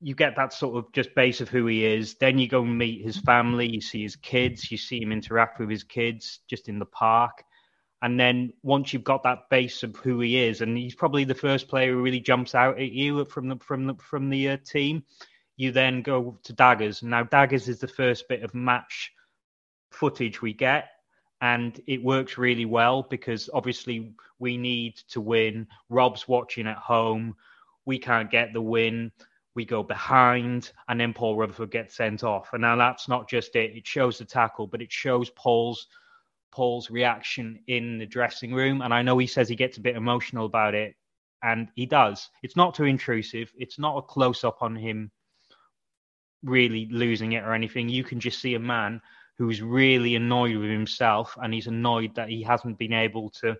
you 0.00 0.14
get 0.14 0.34
that 0.36 0.54
sort 0.54 0.76
of 0.78 0.90
just 0.92 1.14
base 1.14 1.42
of 1.42 1.50
who 1.50 1.66
he 1.66 1.84
is. 1.84 2.14
Then 2.14 2.38
you 2.38 2.48
go 2.48 2.62
and 2.62 2.78
meet 2.78 3.04
his 3.04 3.18
hmm. 3.18 3.26
family. 3.26 3.68
You 3.68 3.82
see 3.82 4.02
his 4.02 4.16
kids. 4.16 4.72
You 4.72 4.78
see 4.78 5.02
him 5.02 5.12
interact 5.12 5.60
with 5.60 5.68
his 5.68 5.84
kids 5.84 6.40
just 6.48 6.70
in 6.70 6.78
the 6.78 6.86
park. 6.86 7.44
And 8.02 8.18
then 8.18 8.52
once 8.62 8.92
you've 8.92 9.04
got 9.04 9.22
that 9.22 9.48
base 9.48 9.84
of 9.84 9.94
who 9.96 10.20
he 10.20 10.36
is, 10.42 10.60
and 10.60 10.76
he's 10.76 10.94
probably 10.94 11.22
the 11.22 11.34
first 11.36 11.68
player 11.68 11.92
who 11.92 12.02
really 12.02 12.20
jumps 12.20 12.54
out 12.54 12.80
at 12.80 12.90
you 12.90 13.24
from 13.24 13.48
the 13.48 13.56
from 13.56 13.86
the 13.86 13.94
from 13.94 14.28
the 14.28 14.50
uh, 14.50 14.56
team, 14.66 15.04
you 15.56 15.70
then 15.70 16.02
go 16.02 16.38
to 16.42 16.52
daggers. 16.52 17.02
Now 17.02 17.22
daggers 17.22 17.68
is 17.68 17.78
the 17.78 17.86
first 17.88 18.28
bit 18.28 18.42
of 18.42 18.54
match 18.54 19.12
footage 19.92 20.42
we 20.42 20.52
get, 20.52 20.88
and 21.40 21.80
it 21.86 22.02
works 22.02 22.36
really 22.36 22.64
well 22.64 23.04
because 23.08 23.48
obviously 23.54 24.14
we 24.40 24.56
need 24.56 24.96
to 25.10 25.20
win. 25.20 25.68
Rob's 25.88 26.26
watching 26.26 26.66
at 26.66 26.78
home. 26.78 27.36
We 27.84 27.98
can't 27.98 28.30
get 28.30 28.52
the 28.52 28.62
win 28.62 29.12
we 29.54 29.64
go 29.64 29.82
behind, 29.82 30.72
and 30.88 30.98
then 30.98 31.12
Paul 31.12 31.36
Rutherford 31.36 31.70
gets 31.70 31.96
sent 31.96 32.24
off. 32.24 32.52
And 32.52 32.62
now 32.62 32.76
that's 32.76 33.08
not 33.08 33.28
just 33.28 33.54
it; 33.54 33.76
it 33.76 33.86
shows 33.86 34.18
the 34.18 34.24
tackle, 34.24 34.66
but 34.66 34.82
it 34.82 34.90
shows 34.90 35.30
Paul's 35.30 35.86
Paul's 36.52 36.90
reaction 36.90 37.58
in 37.66 37.98
the 37.98 38.06
dressing 38.06 38.52
room. 38.52 38.82
And 38.82 38.94
I 38.94 39.02
know 39.02 39.18
he 39.18 39.26
says 39.26 39.48
he 39.48 39.56
gets 39.56 39.78
a 39.78 39.82
bit 39.82 39.96
emotional 39.96 40.46
about 40.46 40.74
it, 40.74 40.94
and 41.42 41.68
he 41.74 41.86
does. 41.86 42.28
It's 42.42 42.56
not 42.56 42.74
too 42.74 42.84
intrusive. 42.84 43.52
It's 43.56 43.78
not 43.78 43.96
a 43.96 44.02
close 44.02 44.44
up 44.44 44.62
on 44.62 44.76
him 44.76 45.10
really 46.44 46.88
losing 46.90 47.32
it 47.32 47.44
or 47.44 47.54
anything. 47.54 47.88
You 47.88 48.04
can 48.04 48.20
just 48.20 48.40
see 48.40 48.54
a 48.54 48.60
man 48.60 49.00
who's 49.38 49.62
really 49.62 50.14
annoyed 50.14 50.56
with 50.56 50.70
himself, 50.70 51.36
and 51.42 51.52
he's 51.52 51.66
annoyed 51.66 52.14
that 52.14 52.28
he 52.28 52.42
hasn't 52.42 52.78
been 52.78 52.92
able 52.92 53.30
to 53.30 53.56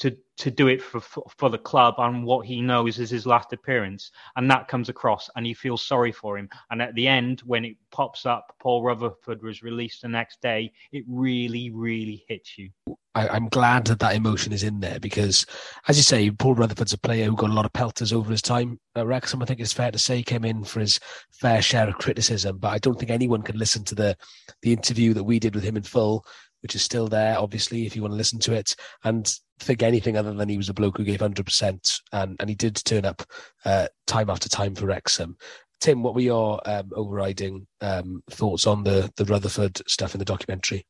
to 0.00 0.16
to 0.36 0.50
do 0.50 0.66
it 0.66 0.82
for 0.82 1.00
for 1.00 1.48
the 1.48 1.58
club 1.58 1.94
and 1.98 2.24
what 2.24 2.46
he 2.46 2.60
knows 2.60 2.98
is 2.98 3.10
his 3.10 3.26
last 3.26 3.52
appearance, 3.52 4.10
and 4.36 4.50
that 4.50 4.68
comes 4.68 4.88
across, 4.88 5.30
and 5.36 5.46
he 5.46 5.54
feels 5.54 5.86
sorry 5.86 6.12
for 6.12 6.36
him. 6.36 6.48
And 6.70 6.82
at 6.82 6.94
the 6.94 7.06
end, 7.06 7.40
when 7.44 7.64
it 7.64 7.76
pops 7.90 8.26
up, 8.26 8.54
Paul 8.60 8.82
Rutherford 8.82 9.42
was 9.42 9.62
released 9.62 10.02
the 10.02 10.08
next 10.08 10.40
day. 10.40 10.72
It 10.92 11.04
really, 11.06 11.70
really 11.70 12.24
hits 12.28 12.58
you. 12.58 12.70
I, 13.14 13.36
am 13.36 13.48
glad 13.48 13.86
that 13.86 14.00
that 14.00 14.16
emotion 14.16 14.52
is 14.52 14.64
in 14.64 14.80
there 14.80 14.98
because, 14.98 15.46
as 15.86 15.96
you 15.96 16.02
say, 16.02 16.30
Paul 16.32 16.56
Rutherford's 16.56 16.92
a 16.92 16.98
player 16.98 17.26
who 17.26 17.36
got 17.36 17.50
a 17.50 17.54
lot 17.54 17.64
of 17.64 17.72
pelters 17.72 18.12
over 18.12 18.32
his 18.32 18.42
time 18.42 18.80
at 18.96 19.06
Wrexham. 19.06 19.40
I 19.40 19.44
think 19.44 19.60
it's 19.60 19.72
fair 19.72 19.92
to 19.92 19.98
say 19.98 20.22
came 20.24 20.44
in 20.44 20.64
for 20.64 20.80
his 20.80 20.98
fair 21.30 21.62
share 21.62 21.88
of 21.88 21.98
criticism, 21.98 22.58
but 22.58 22.68
I 22.70 22.78
don't 22.78 22.98
think 22.98 23.12
anyone 23.12 23.42
can 23.42 23.56
listen 23.56 23.84
to 23.84 23.94
the 23.94 24.16
the 24.62 24.72
interview 24.72 25.14
that 25.14 25.24
we 25.24 25.38
did 25.38 25.54
with 25.54 25.62
him 25.62 25.76
in 25.76 25.84
full 25.84 26.26
which 26.64 26.74
is 26.74 26.80
still 26.80 27.08
there, 27.08 27.38
obviously, 27.38 27.84
if 27.84 27.94
you 27.94 28.00
want 28.00 28.12
to 28.12 28.16
listen 28.16 28.38
to 28.38 28.54
it, 28.54 28.74
and 29.04 29.38
think 29.58 29.82
anything 29.82 30.16
other 30.16 30.32
than 30.32 30.48
he 30.48 30.56
was 30.56 30.70
a 30.70 30.74
bloke 30.74 30.96
who 30.96 31.04
gave 31.04 31.20
100%, 31.20 32.00
and, 32.12 32.36
and 32.40 32.48
he 32.48 32.54
did 32.54 32.74
turn 32.76 33.04
up 33.04 33.22
uh, 33.66 33.86
time 34.06 34.30
after 34.30 34.48
time 34.48 34.74
for 34.74 34.86
Wrexham. 34.86 35.36
Tim, 35.82 36.02
what 36.02 36.14
were 36.14 36.22
your 36.22 36.62
um, 36.64 36.90
overriding 36.96 37.66
um, 37.82 38.22
thoughts 38.30 38.66
on 38.66 38.82
the, 38.82 39.12
the 39.18 39.26
Rutherford 39.26 39.82
stuff 39.86 40.14
in 40.14 40.20
the 40.20 40.24
documentary? 40.24 40.86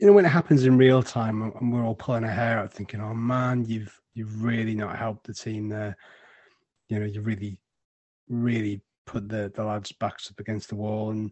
You 0.00 0.08
know, 0.08 0.14
when 0.14 0.24
it 0.26 0.30
happens 0.30 0.66
in 0.66 0.76
real 0.76 1.00
time 1.00 1.42
and 1.42 1.72
we're 1.72 1.84
all 1.84 1.94
pulling 1.94 2.24
our 2.24 2.30
hair 2.30 2.58
out 2.58 2.72
thinking, 2.72 3.00
oh 3.00 3.14
man, 3.14 3.64
you've 3.66 3.96
you've 4.14 4.42
really 4.42 4.74
not 4.74 4.98
helped 4.98 5.28
the 5.28 5.34
team 5.34 5.68
there. 5.68 5.96
You 6.88 6.98
know, 6.98 7.06
you 7.06 7.20
really, 7.20 7.56
really 8.28 8.82
put 9.06 9.28
the, 9.28 9.52
the 9.54 9.62
lads' 9.62 9.92
backs 9.92 10.28
up 10.28 10.40
against 10.40 10.70
the 10.70 10.74
wall 10.74 11.10
and 11.12 11.30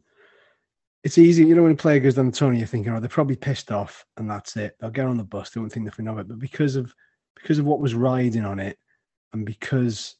it's 1.05 1.19
easy, 1.19 1.45
you 1.45 1.55
know, 1.55 1.63
when 1.63 1.73
a 1.73 1.77
player 1.77 1.99
goes 1.99 2.15
down 2.15 2.27
the 2.27 2.33
tunnel, 2.33 2.57
you're 2.57 2.67
thinking, 2.67 2.93
oh, 2.93 3.01
they're 3.01 3.09
probably 3.09 3.37
pissed 3.37 3.73
off, 3.73 4.05
and 4.17 4.31
that's 4.31 4.57
it. 4.57 4.77
They'll 4.79 4.91
get 4.91 5.07
on 5.07 5.17
the 5.17 5.25
bus. 5.25 5.51
They 5.51 5.61
won't 5.61 5.73
think 5.73 5.85
nothing 5.85 6.09
of 6.09 6.19
it. 6.19 6.29
But 6.29 6.39
because 6.39 6.77
of 6.77 6.95
because 7.35 7.59
of 7.59 7.65
what 7.65 7.81
was 7.81 7.95
riding 7.95 8.45
on 8.45 8.61
it, 8.61 8.79
and 9.33 9.45
because 9.45 10.17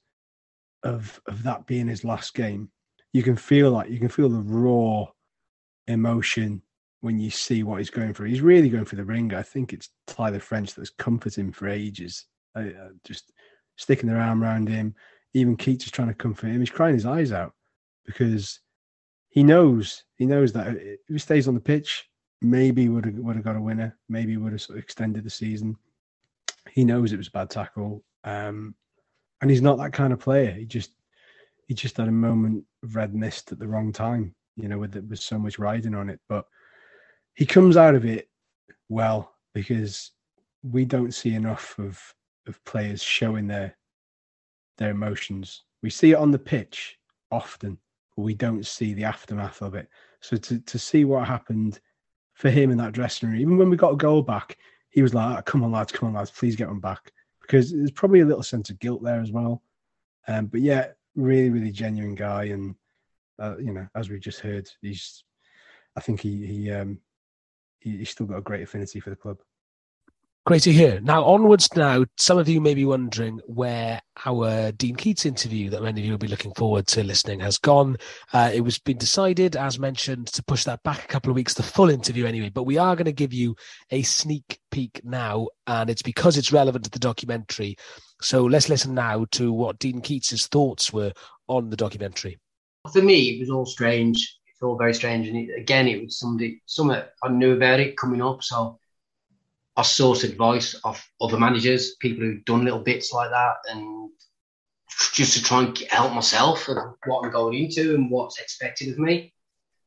of 0.83 1.21
of 1.27 1.43
that 1.45 1.67
being 1.67 1.87
his 1.87 2.05
last 2.05 2.35
game, 2.35 2.71
you 3.13 3.23
can 3.23 3.37
feel 3.37 3.71
like 3.71 3.91
you 3.91 4.01
can 4.01 4.09
feel 4.09 4.29
the 4.29 4.41
raw 4.41 5.07
emotion 5.87 6.63
when 7.01 7.19
you 7.19 7.31
see 7.31 7.63
what 7.63 7.79
he's 7.79 7.91
going 7.91 8.15
through. 8.15 8.29
He's 8.29 8.41
really 8.41 8.69
going 8.69 8.85
through 8.85 8.99
the 8.99 9.05
ring. 9.05 9.35
I 9.35 9.43
think 9.43 9.73
it's 9.73 9.91
Tyler 10.07 10.41
French 10.41 10.75
that's 10.75 10.91
comforted 10.91 11.45
him 11.45 11.53
for 11.53 11.69
ages, 11.69 12.27
uh, 12.57 12.65
just 13.05 13.33
sticking 13.77 14.09
their 14.09 14.21
arm 14.21 14.43
around 14.43 14.69
him. 14.69 14.95
Even 15.35 15.57
Keats 15.57 15.85
is 15.85 15.93
trying 15.93 16.09
to 16.09 16.15
comfort 16.15 16.49
him. 16.49 16.61
He's 16.61 16.71
crying 16.71 16.95
his 16.95 17.07
eyes 17.07 17.33
out 17.33 17.53
because 18.05 18.61
he 19.33 19.43
knows 19.43 20.05
he 20.17 20.27
knows 20.27 20.53
that 20.53 20.77
if 20.77 21.01
he 21.09 21.19
stays 21.19 21.49
on 21.49 21.55
the 21.55 21.61
pitch, 21.61 22.09
maybe 22.43 22.89
would 22.91 23.07
have 23.07 23.15
would 23.15 23.35
have 23.35 23.45
got 23.45 23.57
a 23.57 23.61
winner, 23.61 23.97
maybe 24.09 24.37
would 24.37 24.53
have 24.53 24.61
sort 24.61 24.79
of 24.79 24.85
extended 24.85 25.25
the 25.25 25.31
season. 25.31 25.75
He 26.71 26.85
knows 26.85 27.13
it 27.13 27.17
was 27.17 27.29
a 27.29 27.33
bad 27.33 27.49
tackle, 27.49 28.05
um, 28.25 28.75
and 29.41 29.51
he's 29.51 29.63
not 29.63 29.79
that 29.79 29.95
kind 29.95 30.13
of 30.13 30.21
player. 30.21 30.53
He 30.53 30.67
just 30.67 30.93
he 31.67 31.73
just 31.75 31.97
had 31.97 32.09
a 32.09 32.13
moment 32.13 32.63
of 32.83 32.95
red 32.95 33.15
mist 33.15 33.53
at 33.53 33.59
the 33.59 33.67
wrong 33.67 33.91
time, 33.91 34.35
you 34.57 34.69
know, 34.69 34.79
with 34.79 34.95
with 35.09 35.19
so 35.19 35.39
much 35.39 35.59
riding 35.59 35.95
on 35.95 36.11
it. 36.11 36.21
But 36.29 36.45
he 37.35 37.47
comes 37.47 37.79
out 37.79 37.95
of 37.95 38.05
it 38.05 38.29
well 38.91 39.33
because 39.55 40.11
we 40.63 40.85
don't 40.85 41.15
see 41.15 41.35
enough 41.35 41.79
of 41.79 41.99
of 42.47 42.63
players 42.67 43.03
showing 43.03 43.47
their 43.47 43.79
their 44.77 44.91
emotions. 44.91 45.63
We 45.83 45.89
see 45.89 46.13
it 46.13 46.17
on 46.17 46.33
the 46.33 46.39
pitch 46.39 46.99
often, 47.31 47.79
but 48.17 48.23
we 48.23 48.35
don't 48.35 48.67
see 48.67 48.95
the 48.95 49.05
aftermath 49.05 49.63
of 49.63 49.75
it. 49.75 49.89
So 50.21 50.37
to, 50.37 50.59
to 50.59 50.79
see 50.79 51.05
what 51.05 51.27
happened 51.27 51.81
for 52.35 52.51
him 52.51 52.71
in 52.71 52.79
that 52.79 52.93
dressing 52.93 53.29
room, 53.29 53.41
even 53.41 53.57
when 53.57 53.71
we 53.71 53.77
got 53.77 53.95
a 53.95 53.97
goal 53.97 54.23
back, 54.23 54.57
he 54.91 55.03
was 55.03 55.15
like, 55.15 55.39
oh, 55.39 55.43
"Come 55.43 55.65
on, 55.65 55.73
lads, 55.73 55.93
come 55.93 56.09
on, 56.09 56.15
lads, 56.15 56.31
please 56.31 56.57
get 56.57 56.69
one 56.69 56.81
back," 56.81 57.13
because 57.41 57.73
there's 57.73 57.91
probably 57.91 58.21
a 58.21 58.27
little 58.27 58.43
sense 58.43 58.71
of 58.71 58.79
guilt 58.79 59.03
there 59.03 59.21
as 59.21 59.33
well. 59.33 59.63
Um, 60.29 60.47
but 60.47 60.61
yeah, 60.61 60.89
really, 61.17 61.51
really 61.51 61.73
genuine 61.73 62.15
guy, 62.15 62.45
and 62.45 62.75
uh, 63.39 63.57
you 63.59 63.73
know, 63.73 63.87
as 63.95 64.11
we 64.11 64.19
just 64.19 64.41
heard, 64.41 64.69
he's, 64.83 65.25
I 65.97 66.01
think 66.01 66.21
he 66.21 66.47
he 66.47 66.71
um, 66.71 66.99
he, 67.81 67.99
he's 67.99 68.11
still 68.11 68.27
got 68.27 68.39
a 68.39 68.43
great 68.43 68.63
affinity 68.63 69.01
for 69.01 69.11
the 69.11 69.17
club. 69.17 69.39
Great 70.45 70.65
to 70.65 70.73
hear. 70.73 71.01
Now, 71.01 71.23
onwards 71.23 71.69
now, 71.77 72.05
some 72.17 72.37
of 72.37 72.49
you 72.49 72.61
may 72.61 72.75
be 72.75 72.85
wondering 72.85 73.39
where 73.47 74.03
our 74.27 74.73
Dean 74.73 74.97
Keats 74.97 75.25
interview 75.25 75.71
that 75.71 75.85
many 75.85 76.01
of 76.01 76.05
you 76.05 76.11
will 76.11 76.19
be 76.19 76.27
looking 76.27 76.53
forward 76.55 76.89
to 76.89 77.05
listening 77.05 77.39
has 77.39 77.59
gone. 77.59 77.97
Uh, 78.33 78.51
it 78.53 78.63
was 78.63 78.77
been 78.81 78.99
decided, 78.99 79.55
as 79.55 79.79
mentioned, 79.79 80.27
to 80.33 80.43
push 80.43 80.65
that 80.65 80.83
back 80.83 81.05
a 81.05 81.07
couple 81.07 81.31
of 81.31 81.37
weeks, 81.37 81.55
the 81.55 81.63
full 81.63 81.91
interview 81.91 82.27
anyway, 82.27 82.51
but 82.53 82.65
we 82.65 82.77
are 82.77 82.97
going 82.97 83.05
to 83.05 83.13
give 83.13 83.33
you 83.33 83.55
a 83.93 84.03
sneak 84.03 84.59
peek 84.73 85.01
now, 85.05 85.47
and 85.69 85.89
it's 85.89 86.03
because 86.03 86.37
it's 86.37 86.53
relevant 86.53 86.87
to 86.87 86.91
the 86.91 86.99
documentary. 86.99 87.77
So 88.21 88.45
let's 88.45 88.69
listen 88.69 88.95
now 88.95 89.27
to 89.33 89.53
what 89.53 89.79
Dean 89.79 90.01
Keats's 90.01 90.49
thoughts 90.49 90.93
were 90.93 91.13
on 91.47 91.71
the 91.71 91.77
documentary. 91.77 92.41
For 92.93 93.01
me, 93.01 93.37
it 93.37 93.39
was 93.39 93.51
all 93.51 93.65
strange. 93.65 94.17
It's 94.49 94.61
all 94.61 94.77
very 94.77 94.95
strange. 94.95 95.29
And 95.29 95.37
it, 95.37 95.51
again, 95.57 95.87
it 95.87 96.03
was 96.03 96.19
somebody, 96.19 96.63
something 96.67 97.01
I 97.23 97.29
knew 97.29 97.53
about 97.53 97.79
it 97.79 97.97
coming 97.97 98.21
up. 98.21 98.43
So 98.43 98.81
I 99.83 100.25
advice 100.25 100.75
of 100.85 101.05
other 101.21 101.39
managers, 101.39 101.97
people 101.97 102.25
who've 102.25 102.45
done 102.45 102.65
little 102.65 102.81
bits 102.81 103.13
like 103.13 103.31
that, 103.31 103.57
and 103.69 104.11
just 105.13 105.35
to 105.35 105.43
try 105.43 105.65
and 105.65 105.79
help 105.91 106.13
myself 106.13 106.69
and 106.69 106.79
what 107.07 107.25
I'm 107.25 107.33
going 107.33 107.55
into 107.55 107.95
and 107.95 108.11
what's 108.11 108.41
expected 108.41 108.93
of 108.93 108.99
me. 108.99 109.33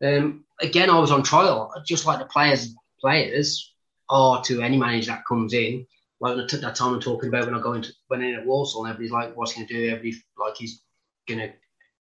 Um, 0.04 0.44
again, 0.62 0.90
I 0.90 1.00
was 1.00 1.12
on 1.12 1.24
trial, 1.24 1.72
just 1.86 2.06
like 2.06 2.20
the 2.20 2.26
players 2.26 2.76
players 3.00 3.74
are 4.10 4.42
to 4.44 4.62
any 4.62 4.78
manager 4.78 5.12
that 5.12 5.26
comes 5.26 5.54
in. 5.54 5.86
Like 6.20 6.38
I 6.38 6.46
took 6.48 6.62
that 6.62 6.76
time 6.76 6.94
I'm 6.94 7.00
talking 7.00 7.30
about 7.30 7.46
when 7.46 7.56
I 7.56 7.62
go 7.62 7.74
into 7.74 7.94
when 8.08 8.22
in 8.22 8.36
at 8.36 8.46
Walsall, 8.46 8.86
and 8.86 8.94
everybody's 8.94 9.12
like, 9.12 9.38
"What's 9.38 9.54
he 9.54 9.62
going 9.62 9.68
to 9.68 9.74
do?" 9.74 9.90
Everybody 9.90 10.24
like 10.38 10.56
he's 10.58 10.82
gonna 11.28 11.54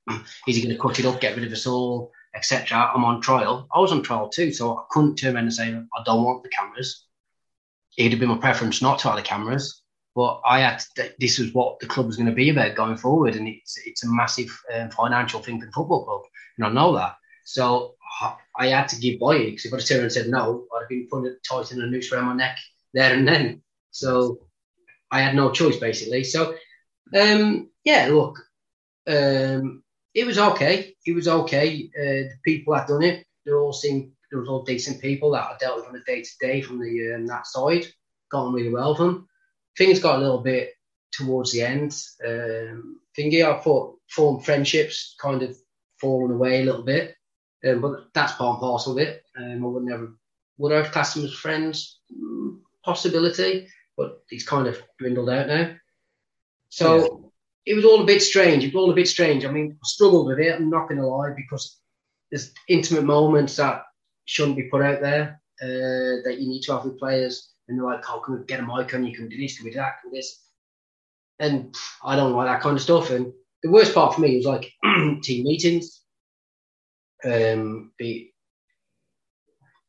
is 0.47 0.55
he 0.55 0.61
going 0.61 0.75
to 0.75 0.81
cut 0.81 0.99
it 0.99 1.05
up, 1.05 1.21
get 1.21 1.35
rid 1.35 1.45
of 1.45 1.51
us 1.51 1.65
all, 1.65 2.11
etc. 2.35 2.91
I'm 2.93 3.05
on 3.05 3.21
trial. 3.21 3.67
I 3.73 3.79
was 3.79 3.91
on 3.91 4.03
trial 4.03 4.29
too, 4.29 4.51
so 4.51 4.77
I 4.77 4.83
couldn't 4.89 5.15
turn 5.15 5.35
around 5.35 5.45
and 5.45 5.53
say 5.53 5.73
I 5.73 6.03
don't 6.05 6.23
want 6.23 6.43
the 6.43 6.49
cameras 6.49 7.04
it'd 7.97 8.11
have 8.11 8.19
been 8.19 8.29
my 8.29 8.37
preference 8.37 8.81
not 8.81 8.99
to 8.99 9.07
have 9.07 9.17
the 9.17 9.23
cameras. 9.23 9.81
But 10.15 10.39
I 10.47 10.59
had 10.59 10.81
to, 10.95 11.13
this 11.19 11.39
was 11.39 11.53
what 11.53 11.79
the 11.79 11.87
club 11.87 12.05
was 12.05 12.15
going 12.15 12.29
to 12.29 12.35
be 12.35 12.49
about 12.49 12.75
going 12.75 12.95
forward, 12.95 13.35
and 13.35 13.49
it's 13.49 13.77
it's 13.85 14.05
a 14.05 14.09
massive 14.09 14.49
um, 14.73 14.89
financial 14.89 15.41
thing 15.41 15.59
for 15.59 15.65
the 15.65 15.71
football 15.73 16.05
club, 16.05 16.21
and 16.57 16.65
I 16.65 16.69
know 16.69 16.95
that. 16.95 17.15
So 17.43 17.95
I 18.57 18.67
had 18.67 18.87
to 18.89 18.99
give 18.99 19.19
by 19.19 19.35
it 19.35 19.45
because 19.51 19.65
if 19.65 19.73
I'd 19.73 19.85
turned 19.85 20.03
and 20.03 20.11
said 20.11 20.29
no, 20.29 20.65
I'd 20.73 20.83
have 20.83 20.89
been 20.89 21.07
putting 21.11 21.35
and 21.71 21.83
a 21.83 21.87
noose 21.87 22.11
around 22.11 22.25
my 22.25 22.35
neck 22.35 22.57
there 22.93 23.13
and 23.13 23.27
then. 23.27 23.61
So 23.91 24.47
I 25.11 25.21
had 25.21 25.35
no 25.35 25.51
choice 25.51 25.77
basically. 25.77 26.23
So 26.23 26.55
um, 27.15 27.69
yeah, 27.83 28.07
look, 28.09 28.39
um, 29.07 29.83
it 30.13 30.25
was 30.25 30.37
okay. 30.37 30.95
It 31.05 31.13
was 31.13 31.27
okay. 31.27 31.89
Uh, 31.97 32.31
the 32.31 32.37
people 32.43 32.73
that 32.73 32.87
done 32.87 33.03
it, 33.03 33.25
they 33.45 33.51
all 33.51 33.73
seemed 33.73 34.11
there 34.35 34.41
was 34.41 34.49
all 34.49 34.63
decent 34.63 35.01
people 35.01 35.31
that 35.31 35.43
I 35.43 35.55
dealt 35.57 35.77
with 35.77 35.85
on 35.85 35.95
a 35.95 36.03
day 36.03 36.21
to 36.21 36.29
day 36.41 36.61
from 36.61 36.77
the 36.81 37.15
um, 37.15 37.25
that 37.27 37.47
side. 37.47 37.85
Got 38.29 38.47
on 38.47 38.53
really 38.53 38.69
well 38.69 38.89
with 38.89 38.97
them. 38.97 39.29
Things 39.77 40.01
got 40.01 40.17
a 40.17 40.21
little 40.21 40.41
bit 40.41 40.73
towards 41.13 41.53
the 41.53 41.61
end. 41.61 41.97
Um, 42.25 42.99
thingy, 43.17 43.45
I 43.45 43.57
thought 43.61 43.97
formed 44.09 44.43
friendships 44.43 45.15
kind 45.21 45.41
of 45.41 45.55
fallen 46.01 46.31
away 46.31 46.61
a 46.61 46.65
little 46.65 46.83
bit, 46.83 47.15
um, 47.65 47.79
but 47.79 48.13
that's 48.13 48.33
part 48.33 48.55
and 48.55 48.59
parcel 48.59 48.91
of 48.91 48.97
it. 48.97 49.23
Um, 49.37 49.63
I 49.63 49.67
would 49.67 49.83
never 49.83 50.11
would 50.57 50.73
I 50.73 50.77
have 50.83 50.91
classed 50.91 51.15
them 51.15 51.23
as 51.23 51.33
friends? 51.33 51.99
Mm, 52.13 52.59
possibility, 52.83 53.69
but 53.95 54.21
he's 54.29 54.45
kind 54.45 54.67
of 54.67 54.81
dwindled 54.99 55.29
out 55.29 55.47
now. 55.47 55.75
So 56.67 57.31
it 57.65 57.73
was 57.73 57.85
all 57.85 58.01
a 58.01 58.05
bit 58.05 58.21
strange. 58.21 58.65
It 58.65 58.73
was 58.73 58.83
all 58.83 58.91
a 58.91 58.95
bit 58.95 59.07
strange. 59.07 59.45
I 59.45 59.51
mean, 59.51 59.77
I 59.81 59.87
struggled 59.87 60.27
with 60.27 60.39
it. 60.39 60.53
I'm 60.53 60.69
not 60.69 60.89
going 60.89 60.99
to 60.99 61.07
lie 61.07 61.33
because 61.37 61.79
there's 62.29 62.51
intimate 62.67 63.05
moments 63.05 63.55
that 63.55 63.83
shouldn't 64.25 64.57
be 64.57 64.69
put 64.69 64.81
out 64.81 65.01
there 65.01 65.41
uh, 65.61 66.21
that 66.25 66.37
you 66.39 66.47
need 66.47 66.61
to 66.61 66.73
have 66.73 66.85
with 66.85 66.99
players. 66.99 67.53
And 67.67 67.79
they're 67.79 67.85
like, 67.85 68.03
"Oh, 68.09 68.19
can 68.19 68.37
we 68.37 68.45
get 68.45 68.59
a 68.59 68.63
mic 68.63 68.93
on? 68.93 69.05
You 69.05 69.15
can 69.15 69.29
do 69.29 69.37
this, 69.37 69.57
can 69.57 69.65
we 69.65 69.71
do 69.71 69.77
that, 69.77 70.01
can 70.01 70.11
we 70.11 70.17
do 70.17 70.21
this?" 70.21 70.41
And 71.39 71.75
I 72.03 72.15
don't 72.15 72.33
like 72.33 72.47
that 72.47 72.61
kind 72.61 72.75
of 72.75 72.81
stuff. 72.81 73.09
And 73.09 73.33
the 73.63 73.71
worst 73.71 73.93
part 73.93 74.15
for 74.15 74.21
me 74.21 74.35
was 74.35 74.45
like 74.45 74.71
team 75.23 75.43
meetings, 75.43 76.01
um, 77.23 77.91
be 77.97 78.33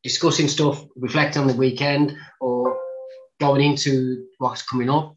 discussing 0.03 0.47
stuff, 0.47 0.83
reflecting 0.95 1.41
on 1.41 1.47
the 1.47 1.55
weekend, 1.55 2.15
or 2.41 2.79
going 3.39 3.61
into 3.61 4.25
what's 4.39 4.63
coming 4.63 4.89
up, 4.89 5.15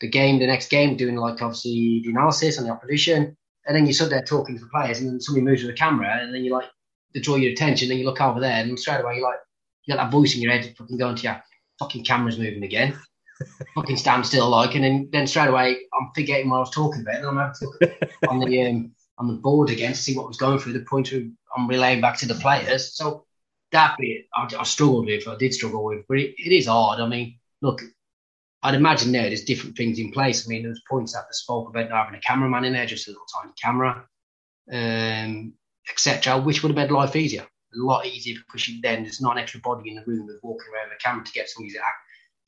the 0.00 0.08
game, 0.08 0.38
the 0.38 0.46
next 0.46 0.68
game, 0.68 0.96
doing 0.96 1.16
like 1.16 1.40
obviously 1.40 2.02
the 2.04 2.10
analysis 2.10 2.58
on 2.58 2.64
the 2.64 2.70
opposition, 2.70 3.36
and 3.66 3.76
then 3.76 3.86
you 3.86 3.92
sit 3.92 4.10
there 4.10 4.22
talking 4.22 4.56
to 4.56 4.64
the 4.64 4.70
players, 4.70 5.00
and 5.00 5.08
then 5.08 5.20
somebody 5.20 5.44
moves 5.44 5.62
with 5.62 5.70
the 5.70 5.78
camera, 5.78 6.18
and 6.20 6.34
then 6.34 6.44
you're 6.44 6.56
like 6.56 6.68
to 7.14 7.20
draw 7.20 7.36
your 7.36 7.52
attention, 7.52 7.90
and 7.90 7.98
you 7.98 8.06
look 8.06 8.20
over 8.20 8.40
there, 8.40 8.62
and 8.62 8.78
straight 8.78 9.00
away 9.00 9.16
you 9.16 9.22
like 9.22 9.38
you 9.84 9.94
got 9.94 10.02
that 10.02 10.12
voice 10.12 10.34
in 10.34 10.42
your 10.42 10.52
head, 10.52 10.74
fucking 10.76 10.98
going 10.98 11.16
to 11.16 11.22
your 11.22 11.42
fucking 11.78 12.04
camera's 12.04 12.38
moving 12.38 12.64
again. 12.64 12.98
fucking 13.74 13.96
stand 13.96 14.24
still 14.24 14.48
like 14.48 14.76
and 14.76 14.84
then, 14.84 15.08
then 15.10 15.26
straight 15.26 15.48
away 15.48 15.76
I'm 15.92 16.10
forgetting 16.14 16.48
what 16.48 16.58
I 16.58 16.60
was 16.60 16.70
talking 16.70 17.00
about 17.00 17.16
and 17.16 17.26
I'm 17.26 17.36
having 17.36 17.54
to 17.54 17.66
look 17.66 18.10
on 18.28 18.38
the 18.38 18.62
um, 18.62 18.92
on 19.18 19.26
the 19.26 19.34
board 19.34 19.70
again 19.70 19.90
to 19.90 19.98
see 19.98 20.16
what 20.16 20.28
was 20.28 20.36
going 20.36 20.60
through 20.60 20.74
the 20.74 20.84
pointer 20.88 21.20
I'm 21.56 21.68
relaying 21.68 22.00
back 22.00 22.16
to 22.18 22.26
the 22.26 22.34
players. 22.34 22.94
So 22.94 23.26
that 23.72 23.96
bit 23.98 24.26
I, 24.34 24.48
I 24.58 24.64
struggled 24.64 25.06
with, 25.06 25.28
I 25.28 25.36
did 25.36 25.54
struggle 25.54 25.84
with, 25.84 26.04
but 26.08 26.18
it, 26.18 26.34
it 26.38 26.52
is 26.52 26.66
hard. 26.66 27.00
I 27.00 27.06
mean, 27.06 27.38
look, 27.60 27.82
I'd 28.62 28.74
imagine 28.74 29.12
now 29.12 29.22
there's 29.22 29.44
different 29.44 29.76
things 29.76 29.98
in 29.98 30.10
place. 30.10 30.46
I 30.46 30.48
mean, 30.48 30.62
there's 30.62 30.82
points 30.88 31.12
that 31.12 31.24
they 31.28 31.32
spoke 31.32 31.68
about 31.68 31.90
not 31.90 32.04
having 32.04 32.18
a 32.18 32.22
cameraman 32.22 32.64
in 32.64 32.72
there, 32.72 32.86
just 32.86 33.06
a 33.06 33.10
little 33.10 33.26
tiny 33.26 33.52
camera, 33.60 34.06
um, 34.72 35.52
etc., 35.90 36.38
which 36.38 36.62
would 36.62 36.70
have 36.70 36.76
made 36.76 36.94
life 36.94 37.16
easier. 37.16 37.42
A 37.42 37.76
lot 37.76 38.06
easier 38.06 38.36
because 38.46 38.68
then 38.82 39.02
there's 39.02 39.20
not 39.20 39.36
an 39.36 39.42
extra 39.42 39.60
body 39.60 39.90
in 39.90 39.96
the 39.96 40.04
room 40.06 40.26
that's 40.26 40.42
walking 40.42 40.68
around 40.72 40.90
the 40.90 41.02
camera 41.02 41.24
to 41.24 41.32
get 41.32 41.48
somebody's 41.48 41.76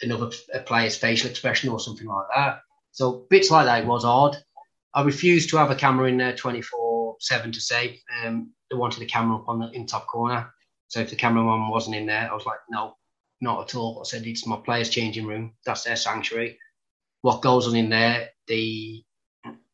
another 0.02 0.30
a 0.52 0.60
player's 0.60 0.96
facial 0.96 1.30
expression 1.30 1.70
or 1.70 1.80
something 1.80 2.06
like 2.06 2.26
that. 2.34 2.60
So 2.92 3.26
bits 3.30 3.50
like 3.50 3.66
that 3.66 3.86
was 3.86 4.04
odd. 4.04 4.36
I 4.94 5.02
refused 5.02 5.50
to 5.50 5.56
have 5.58 5.70
a 5.70 5.74
camera 5.74 6.08
in 6.08 6.16
there 6.16 6.34
24 6.34 7.16
7 7.20 7.52
to 7.52 7.60
say 7.60 8.00
um, 8.24 8.52
they 8.70 8.76
wanted 8.76 9.00
the 9.00 9.06
camera 9.06 9.36
up 9.36 9.48
on 9.48 9.58
the 9.58 9.70
in 9.70 9.86
top 9.86 10.06
corner. 10.06 10.52
So 10.88 11.00
if 11.00 11.10
the 11.10 11.16
cameraman 11.16 11.70
wasn't 11.70 11.96
in 11.96 12.06
there, 12.06 12.30
I 12.30 12.34
was 12.34 12.46
like, 12.46 12.60
no, 12.70 12.96
not 13.40 13.68
at 13.68 13.74
all. 13.74 14.00
I 14.00 14.08
said 14.08 14.26
it's 14.26 14.46
my 14.46 14.56
players' 14.56 14.90
changing 14.90 15.26
room. 15.26 15.54
That's 15.64 15.84
their 15.84 15.96
sanctuary. 15.96 16.58
What 17.22 17.42
goes 17.42 17.66
on 17.66 17.74
in 17.74 17.90
there, 17.90 18.30
they 18.46 19.04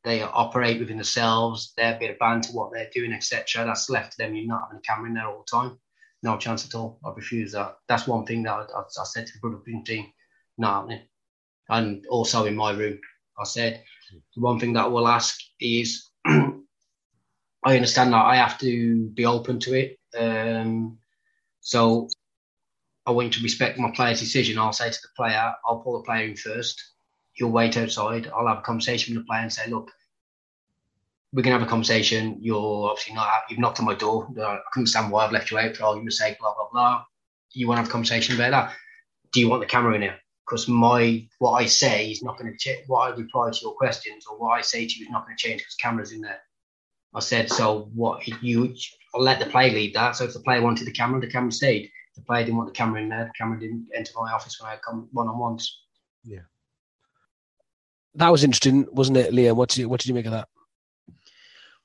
they 0.05 0.23
operate 0.23 0.81
within 0.81 0.97
themselves. 0.97 1.73
Their 1.77 1.99
bit 1.99 2.11
of 2.11 2.19
banter, 2.19 2.53
what 2.53 2.73
they're 2.73 2.91
doing, 2.93 3.13
etc. 3.13 3.65
That's 3.65 3.89
left 3.89 4.13
to 4.13 4.19
them. 4.19 4.35
You're 4.35 4.47
not 4.47 4.63
having 4.63 4.79
a 4.79 4.81
camera 4.81 5.09
in 5.09 5.15
there 5.15 5.27
all 5.27 5.45
the 5.47 5.57
time. 5.59 5.79
No 6.23 6.37
chance 6.37 6.65
at 6.67 6.75
all. 6.75 6.99
I 7.05 7.11
refuse 7.11 7.53
that. 7.53 7.77
That's 7.89 8.07
one 8.07 8.27
thing 8.27 8.43
that 8.45 8.53
I, 8.53 8.63
I, 8.63 8.81
I 8.81 9.05
said 9.05 9.27
to 9.27 9.33
the 9.33 9.39
Brotherton 9.41 9.85
team, 9.85 10.13
not 10.59 10.75
happening. 10.75 11.03
And 11.69 12.07
also 12.09 12.47
in 12.47 12.57
my 12.57 12.73
room, 12.73 12.99
I 13.39 13.45
said 13.45 13.83
the 14.35 14.41
one 14.41 14.59
thing 14.59 14.73
that 14.75 14.85
I 14.85 14.89
will 14.89 15.09
ask 15.09 15.39
is, 15.61 16.11
I 16.27 17.77
understand 17.77 18.13
that 18.13 18.25
I 18.25 18.37
have 18.37 18.59
to 18.59 19.09
be 19.15 19.25
open 19.25 19.61
to 19.61 19.75
it. 19.75 19.99
Um, 20.19 20.99
so 21.61 22.09
I 23.07 23.13
want 23.13 23.27
you 23.27 23.33
to 23.33 23.43
respect 23.43 23.79
my 23.79 23.91
player's 23.91 24.21
decision. 24.21 24.59
I'll 24.59 24.73
say 24.73 24.91
to 24.91 24.99
the 25.01 25.09
player, 25.17 25.53
I'll 25.65 25.81
pull 25.81 25.99
the 25.99 26.05
player 26.05 26.27
in 26.27 26.37
first. 26.37 26.92
He'll 27.35 27.51
wait 27.51 27.77
outside. 27.77 28.31
I'll 28.35 28.47
have 28.47 28.59
a 28.59 28.63
conversation 28.63 29.15
with 29.15 29.25
the 29.25 29.27
player 29.27 29.43
and 29.43 29.53
say, 29.53 29.69
look, 29.69 29.91
we 31.33 31.43
can 31.43 31.53
have 31.53 31.63
a 31.63 31.67
conversation. 31.67 32.39
You're 32.41 32.91
obviously 32.91 33.15
not, 33.15 33.29
you've 33.49 33.59
knocked 33.59 33.81
on 33.81 33.87
my 33.87 33.95
door. 33.95 34.29
I 34.39 34.59
understand 34.77 35.11
why 35.11 35.25
I've 35.25 35.33
left 35.33 35.51
you 35.51 35.59
out 35.59 35.77
for 35.77 35.85
argument's 35.85 36.19
sake, 36.19 36.39
blah, 36.39 36.55
blah, 36.55 36.69
blah. 36.71 37.05
You 37.53 37.69
want 37.69 37.79
to 37.79 37.83
have 37.83 37.89
a 37.89 37.93
conversation 37.93 38.35
about 38.35 38.51
that? 38.51 38.75
Do 39.33 39.41
you 39.41 39.49
want 39.49 39.63
the 39.63 39.67
camera 39.67 39.95
in 39.95 40.03
here? 40.03 40.19
Because 40.47 40.69
my, 40.69 41.27
what 41.39 41.53
I 41.53 41.67
say 41.67 42.11
is 42.11 42.23
not 42.23 42.39
going 42.39 42.53
to 42.53 42.59
change. 42.59 42.85
What 42.87 43.13
I 43.13 43.17
reply 43.17 43.51
to 43.51 43.61
your 43.63 43.75
questions 43.75 44.27
or 44.27 44.37
what 44.39 44.51
I 44.51 44.61
say 44.61 44.87
to 44.87 44.99
you 44.99 45.07
is 45.07 45.11
not 45.11 45.25
going 45.25 45.37
to 45.37 45.43
change 45.43 45.61
because 45.61 45.77
the 45.77 45.83
camera's 45.83 46.13
in 46.13 46.21
there. 46.21 46.41
I 47.15 47.21
said, 47.21 47.51
so 47.51 47.91
what 47.95 48.27
you, 48.43 48.75
I'll 49.15 49.23
let 49.23 49.39
the 49.39 49.47
player 49.47 49.73
lead 49.73 49.95
that. 49.95 50.17
So 50.17 50.25
if 50.25 50.35
the 50.35 50.41
player 50.41 50.63
wanted 50.63 50.87
the 50.87 50.93
camera, 50.93 51.21
the 51.21 51.27
camera 51.27 51.53
stayed 51.53 51.91
the 52.15 52.23
player 52.23 52.45
didn't 52.45 52.57
want 52.57 52.69
the 52.69 52.77
camera 52.77 53.01
in 53.01 53.09
there. 53.09 53.27
The 53.27 53.33
camera 53.39 53.59
didn't 53.59 53.89
enter 53.95 54.13
my 54.17 54.33
office 54.33 54.61
when 54.61 54.71
I 54.71 54.77
come 54.77 55.09
one 55.13 55.29
on 55.29 55.39
ones. 55.39 55.81
Yeah, 56.25 56.41
that 58.15 58.29
was 58.29 58.45
interesting, 58.45 58.87
wasn't 58.91 59.19
it, 59.19 59.33
Liam? 59.33 59.57
What 59.57 59.71
did 59.71 59.79
you 59.79 59.89
what 59.89 60.01
did 60.01 60.09
you 60.09 60.15
make 60.15 60.27
of 60.27 60.33
that? 60.33 60.49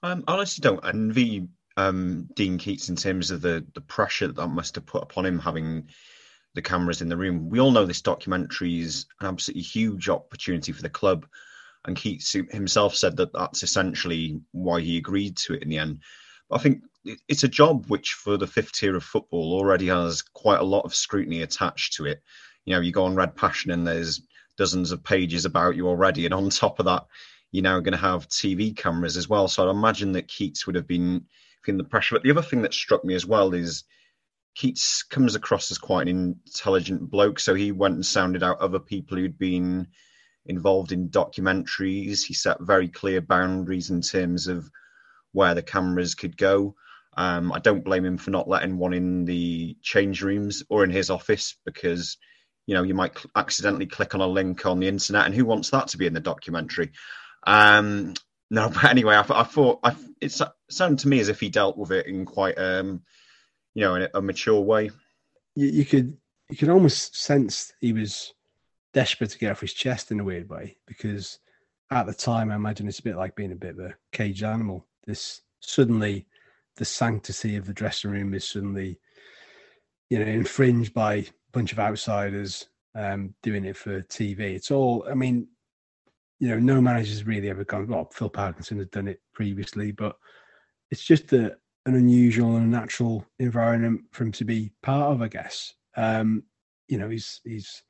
Um, 0.04 0.24
I 0.28 0.34
honestly 0.34 0.62
don't 0.62 0.86
envy 0.86 1.48
um, 1.78 2.28
Dean 2.36 2.58
Keats 2.58 2.90
in 2.90 2.96
terms 2.96 3.32
of 3.32 3.42
the 3.42 3.66
the 3.74 3.82
pressure 3.82 4.28
that 4.28 4.36
that 4.36 4.48
must 4.48 4.76
have 4.76 4.86
put 4.86 5.04
upon 5.04 5.26
him 5.26 5.40
having 5.40 5.88
the 6.54 6.62
cameras 6.62 7.02
in 7.02 7.10
the 7.10 7.18
room. 7.18 7.50
We 7.50 7.60
all 7.60 7.72
know 7.72 7.86
this 7.86 8.02
documentary 8.02 8.80
is 8.80 9.06
an 9.22 9.28
absolutely 9.28 9.62
huge 9.62 10.10
opportunity 10.10 10.72
for 10.72 10.82
the 10.82 10.90
club, 10.90 11.26
and 11.86 11.96
Keats 11.96 12.36
himself 12.52 12.96
said 12.96 13.16
that 13.18 13.34
that's 13.34 13.64
essentially 13.64 14.42
why 14.52 14.82
he 14.82 14.98
agreed 14.98 15.38
to 15.38 15.54
it 15.54 15.64
in 15.64 15.70
the 15.70 15.78
end. 15.78 16.02
I 16.52 16.58
think 16.58 16.84
it's 17.28 17.44
a 17.44 17.50
job 17.50 17.86
which, 17.88 18.14
for 18.14 18.38
the 18.38 18.48
fifth 18.48 18.74
tier 18.74 18.96
of 18.96 19.04
football, 19.04 19.54
already 19.54 19.88
has 19.88 20.22
quite 20.22 20.60
a 20.60 20.64
lot 20.64 20.86
of 20.86 20.96
scrutiny 20.96 21.42
attached 21.42 21.94
to 21.94 22.06
it. 22.06 22.22
You 22.66 22.76
know, 22.76 22.82
you 22.82 22.92
go 22.92 23.06
on 23.06 23.16
Red 23.16 23.36
Passion 23.36 23.72
and 23.72 23.88
there's 23.88 24.22
dozens 24.58 24.92
of 24.92 25.04
pages 25.04 25.46
about 25.46 25.76
you 25.76 25.88
already, 25.88 26.26
and 26.26 26.34
on 26.34 26.50
top 26.50 26.80
of 26.80 26.86
that, 26.86 27.06
you're 27.52 27.64
now 27.64 27.80
going 27.80 27.94
to 27.94 27.98
have 27.98 28.28
TV 28.28 28.76
cameras 28.76 29.18
as 29.18 29.30
well. 29.30 29.48
So 29.48 29.64
I'd 29.64 29.72
imagine 29.72 30.14
that 30.14 30.28
Keats 30.28 30.66
would 30.66 30.76
have 30.76 30.88
been 30.88 31.26
feeling 31.64 31.78
the 31.78 31.84
pressure. 31.84 32.16
But 32.16 32.24
the 32.24 32.32
other 32.32 32.42
thing 32.42 32.64
that 32.64 32.74
struck 32.74 33.06
me 33.06 33.16
as 33.16 33.26
well 33.26 33.54
is 33.54 33.84
Keats 34.56 35.04
comes 35.04 35.36
across 35.36 35.72
as 35.72 35.78
quite 35.78 36.08
an 36.08 36.40
intelligent 36.46 37.10
bloke. 37.10 37.40
So 37.40 37.54
he 37.54 37.72
went 37.72 37.96
and 37.96 38.06
sounded 38.06 38.44
out 38.44 38.60
other 38.60 38.80
people 38.80 39.18
who'd 39.18 39.38
been 39.38 39.88
involved 40.46 40.92
in 40.92 41.10
documentaries. 41.10 42.26
He 42.26 42.34
set 42.34 42.60
very 42.62 42.88
clear 42.88 43.22
boundaries 43.22 43.90
in 43.90 44.02
terms 44.02 44.48
of 44.48 44.70
where 45.32 45.54
the 45.54 45.62
cameras 45.62 46.16
could 46.16 46.38
go. 46.38 46.76
Um, 47.16 47.52
I 47.52 47.60
don't 47.60 47.84
blame 47.84 48.06
him 48.06 48.18
for 48.18 48.32
not 48.32 48.48
letting 48.48 48.78
one 48.78 48.94
in 48.94 49.26
the 49.26 49.76
change 49.82 50.22
rooms 50.22 50.64
or 50.70 50.84
in 50.84 50.90
his 50.90 51.10
office 51.10 51.56
because, 51.66 52.18
you 52.68 52.76
know, 52.76 52.84
you 52.84 52.94
might 52.94 53.18
cl- 53.18 53.32
accidentally 53.36 53.88
click 53.88 54.14
on 54.14 54.22
a 54.22 54.28
link 54.28 54.66
on 54.66 54.80
the 54.80 54.88
internet, 54.88 55.26
and 55.26 55.34
who 55.34 55.46
wants 55.46 55.72
that 55.72 55.88
to 55.90 55.98
be 55.98 56.06
in 56.06 56.14
the 56.14 56.20
documentary? 56.20 56.92
Um, 57.48 58.14
no, 58.52 58.70
but 58.74 58.84
anyway, 58.84 59.16
I, 59.16 59.26
I 59.30 59.44
thought 59.44 59.80
I, 59.84 59.96
it 60.22 60.40
sounded 60.70 61.00
to 61.00 61.08
me 61.08 61.20
as 61.20 61.30
if 61.30 61.40
he 61.40 61.50
dealt 61.50 61.78
with 61.78 61.92
it 61.92 62.06
in 62.06 62.26
quite, 62.26 62.58
um, 62.60 63.02
you 63.74 63.82
know, 63.82 63.96
in 63.96 64.04
a, 64.04 64.10
a 64.16 64.22
mature 64.22 64.62
way. 64.62 64.92
You, 65.56 65.68
you 65.68 65.86
could 65.86 66.18
you 66.50 66.58
could 66.58 66.70
almost 66.70 67.16
sense 67.16 67.74
he 67.82 67.94
was 67.94 68.34
desperate 68.94 69.32
to 69.32 69.40
get 69.40 69.52
off 69.52 69.62
his 69.62 69.74
chest 69.74 70.12
in 70.12 70.20
a 70.20 70.24
weird 70.24 70.50
way 70.50 70.78
because 70.86 71.40
at 71.90 72.06
the 72.06 72.14
time, 72.14 72.52
I 72.52 72.56
imagine 72.56 72.88
it's 72.88 73.00
a 73.00 73.04
bit 73.04 73.16
like 73.16 73.36
being 73.36 73.52
a 73.52 73.56
bit 73.56 73.78
of 73.78 73.80
a 73.80 73.96
caged 74.12 74.44
animal. 74.44 74.86
This 75.06 75.42
suddenly 75.62 76.26
the 76.76 76.86
sanctity 76.86 77.56
of 77.56 77.66
the 77.66 77.74
dressing 77.74 78.12
room 78.12 78.34
is 78.34 78.48
suddenly, 78.48 79.00
you 80.10 80.20
know, 80.20 80.26
infringed 80.26 80.94
by 80.94 81.26
bunch 81.58 81.72
of 81.72 81.80
outsiders 81.80 82.70
um, 82.94 83.34
doing 83.42 83.66
it 83.66 83.76
for 83.76 84.04
TV. 84.04 84.42
It's 84.42 84.70
all, 84.70 85.08
I 85.10 85.16
mean, 85.16 85.48
you 86.40 86.50
know, 86.50 86.60
no 86.60 86.80
manager's 86.80 87.26
really 87.26 87.50
ever 87.50 87.64
gone, 87.64 87.88
well, 87.88 88.12
Phil 88.14 88.30
Parkinson 88.30 88.78
has 88.78 88.88
done 88.90 89.08
it 89.08 89.22
previously, 89.34 89.92
but 89.92 90.16
it's 90.92 91.04
just 91.04 91.34
a, 91.34 91.58
an 91.88 91.96
unusual 91.96 92.58
and 92.58 92.70
natural 92.70 93.26
environment 93.40 94.02
for 94.12 94.24
him 94.24 94.32
to 94.34 94.46
be 94.46 94.72
part 94.84 95.12
of, 95.12 95.24
I 95.24 95.30
guess. 95.30 95.74
Um, 95.96 96.44
you 96.90 97.00
know, 97.00 97.10
he's, 97.10 97.42
he's, 97.44 97.82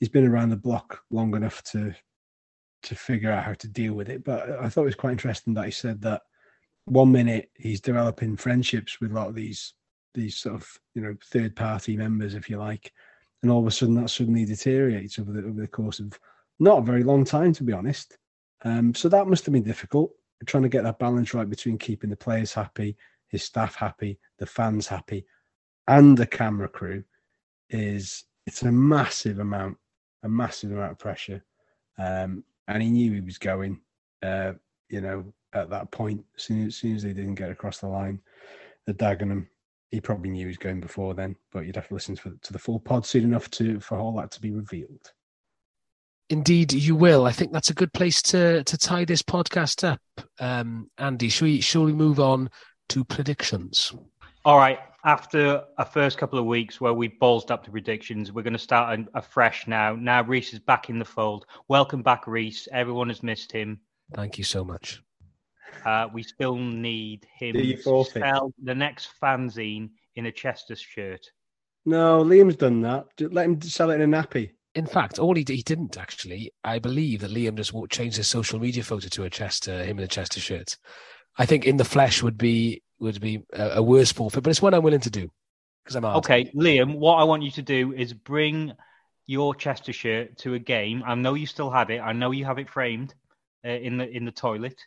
he's 0.00 0.08
been 0.08 0.26
around 0.26 0.50
the 0.50 0.56
block 0.56 1.00
long 1.12 1.36
enough 1.36 1.62
to, 1.70 1.94
to 2.82 2.94
figure 2.96 3.30
out 3.30 3.44
how 3.44 3.54
to 3.54 3.68
deal 3.68 3.94
with 3.94 4.08
it. 4.08 4.24
But 4.24 4.58
I 4.60 4.68
thought 4.68 4.82
it 4.82 4.86
was 4.86 4.96
quite 4.96 5.12
interesting 5.12 5.54
that 5.54 5.66
he 5.66 5.70
said 5.70 6.02
that 6.02 6.22
one 6.86 7.12
minute 7.12 7.48
he's 7.54 7.80
developing 7.80 8.36
friendships 8.36 9.00
with 9.00 9.12
a 9.12 9.14
lot 9.14 9.28
of 9.28 9.36
these 9.36 9.72
these 10.14 10.36
sort 10.36 10.54
of 10.54 10.78
you 10.94 11.02
know 11.02 11.14
third 11.26 11.56
party 11.56 11.96
members, 11.96 12.34
if 12.34 12.48
you 12.48 12.58
like, 12.58 12.92
and 13.42 13.50
all 13.50 13.60
of 13.60 13.66
a 13.66 13.70
sudden 13.70 13.94
that 13.96 14.10
suddenly 14.10 14.44
deteriorates 14.44 15.18
over 15.18 15.32
the 15.32 15.40
over 15.40 15.60
the 15.60 15.68
course 15.68 16.00
of 16.00 16.18
not 16.58 16.78
a 16.78 16.82
very 16.82 17.02
long 17.02 17.24
time, 17.24 17.52
to 17.52 17.64
be 17.64 17.72
honest. 17.72 18.16
Um, 18.64 18.94
so 18.94 19.08
that 19.08 19.26
must 19.26 19.44
have 19.44 19.52
been 19.52 19.62
difficult 19.62 20.12
trying 20.46 20.62
to 20.62 20.68
get 20.68 20.84
that 20.84 20.98
balance 20.98 21.34
right 21.34 21.48
between 21.48 21.78
keeping 21.78 22.10
the 22.10 22.16
players 22.16 22.52
happy, 22.52 22.96
his 23.28 23.44
staff 23.44 23.74
happy, 23.74 24.18
the 24.38 24.46
fans 24.46 24.86
happy, 24.86 25.24
and 25.88 26.16
the 26.16 26.26
camera 26.26 26.68
crew. 26.68 27.04
Is 27.70 28.24
it's 28.46 28.62
a 28.62 28.70
massive 28.70 29.38
amount, 29.38 29.78
a 30.22 30.28
massive 30.28 30.70
amount 30.70 30.92
of 30.92 30.98
pressure. 30.98 31.42
Um, 31.98 32.44
and 32.68 32.82
he 32.82 32.90
knew 32.90 33.12
he 33.12 33.20
was 33.20 33.38
going. 33.38 33.80
Uh, 34.22 34.52
you 34.88 35.00
know, 35.00 35.24
at 35.54 35.70
that 35.70 35.90
point, 35.90 36.24
as 36.36 36.44
soon 36.44 36.66
as, 36.66 36.76
soon 36.76 36.94
as 36.94 37.02
they 37.02 37.12
didn't 37.12 37.34
get 37.34 37.50
across 37.50 37.78
the 37.78 37.88
line, 37.88 38.20
the 38.86 38.94
Dagenham, 38.94 39.46
he 39.94 40.00
probably 40.00 40.30
knew 40.30 40.40
he 40.40 40.46
was 40.48 40.58
going 40.58 40.80
before 40.80 41.14
then. 41.14 41.36
But 41.52 41.66
you'd 41.66 41.76
have 41.76 41.86
to 41.88 41.94
listen 41.94 42.16
to, 42.16 42.36
to 42.42 42.52
the 42.52 42.58
full 42.58 42.80
pod 42.80 43.06
soon 43.06 43.22
enough 43.22 43.48
to 43.52 43.78
for 43.78 43.96
all 43.96 44.12
that 44.16 44.32
to 44.32 44.40
be 44.40 44.50
revealed. 44.50 45.12
Indeed, 46.30 46.72
you 46.72 46.96
will. 46.96 47.26
I 47.26 47.32
think 47.32 47.52
that's 47.52 47.70
a 47.70 47.74
good 47.74 47.92
place 47.92 48.20
to 48.22 48.64
to 48.64 48.76
tie 48.76 49.04
this 49.04 49.22
podcast 49.22 49.84
up. 49.84 50.00
Um, 50.40 50.90
Andy, 50.98 51.28
shall 51.28 51.46
we 51.46 51.60
shall 51.60 51.84
we 51.84 51.92
move 51.92 52.18
on 52.18 52.50
to 52.88 53.04
predictions? 53.04 53.94
All 54.44 54.58
right. 54.58 54.80
After 55.06 55.62
a 55.78 55.84
first 55.84 56.16
couple 56.16 56.38
of 56.38 56.46
weeks 56.46 56.80
where 56.80 56.94
we 56.94 57.10
ballsed 57.10 57.50
up 57.50 57.62
the 57.62 57.70
predictions, 57.70 58.32
we're 58.32 58.42
going 58.42 58.54
to 58.54 58.58
start 58.58 58.98
afresh 59.14 59.68
now. 59.68 59.94
Now 59.94 60.22
Reese 60.22 60.54
is 60.54 60.60
back 60.60 60.88
in 60.88 60.98
the 60.98 61.04
fold. 61.04 61.44
Welcome 61.68 62.02
back, 62.02 62.26
Reese. 62.26 62.66
Everyone 62.72 63.08
has 63.08 63.22
missed 63.22 63.52
him. 63.52 63.80
Thank 64.14 64.38
you 64.38 64.44
so 64.44 64.64
much. 64.64 65.02
Uh, 65.84 66.08
we 66.12 66.22
still 66.22 66.56
need 66.56 67.26
him 67.38 67.54
to 67.54 68.04
sell 68.04 68.52
the 68.62 68.74
next 68.74 69.10
fanzine 69.22 69.90
in 70.16 70.26
a 70.26 70.32
Chester 70.32 70.76
shirt. 70.76 71.26
No, 71.84 72.24
Liam's 72.24 72.56
done 72.56 72.80
that. 72.82 73.06
Just 73.16 73.32
let 73.32 73.44
him 73.44 73.60
sell 73.60 73.90
it 73.90 74.00
in 74.00 74.14
a 74.14 74.16
nappy. 74.16 74.50
In 74.74 74.86
fact, 74.86 75.18
all 75.18 75.34
he, 75.34 75.44
d- 75.44 75.56
he 75.56 75.62
didn't 75.62 75.96
actually. 75.98 76.52
I 76.64 76.78
believe 76.78 77.20
that 77.20 77.30
Liam 77.30 77.54
just 77.54 77.74
changed 77.90 78.16
his 78.16 78.28
social 78.28 78.58
media 78.58 78.82
photo 78.82 79.08
to 79.08 79.24
a 79.24 79.30
Chester, 79.30 79.84
him 79.84 79.98
in 79.98 80.04
a 80.04 80.08
Chester 80.08 80.40
shirt. 80.40 80.76
I 81.36 81.46
think 81.46 81.66
in 81.66 81.76
the 81.76 81.84
flesh 81.84 82.22
would 82.22 82.38
be 82.38 82.82
would 82.98 83.20
be 83.20 83.42
a, 83.52 83.72
a 83.76 83.82
worse 83.82 84.12
forfeit, 84.12 84.42
but 84.42 84.50
it's 84.50 84.62
one 84.62 84.74
I'm 84.74 84.82
willing 84.82 85.00
to 85.00 85.10
do 85.10 85.28
because 85.84 85.96
I'm 85.96 86.04
hard. 86.04 86.18
Okay, 86.18 86.50
Liam, 86.54 86.96
what 86.96 87.16
I 87.16 87.24
want 87.24 87.42
you 87.42 87.50
to 87.52 87.62
do 87.62 87.92
is 87.92 88.12
bring 88.12 88.72
your 89.26 89.54
Chester 89.54 89.92
shirt 89.92 90.38
to 90.38 90.54
a 90.54 90.58
game. 90.58 91.02
I 91.04 91.14
know 91.14 91.34
you 91.34 91.46
still 91.46 91.70
have 91.70 91.90
it. 91.90 91.98
I 92.00 92.12
know 92.12 92.30
you 92.30 92.44
have 92.44 92.58
it 92.58 92.70
framed 92.70 93.14
uh, 93.64 93.70
in 93.70 93.98
the 93.98 94.08
in 94.08 94.24
the 94.24 94.32
toilet. 94.32 94.80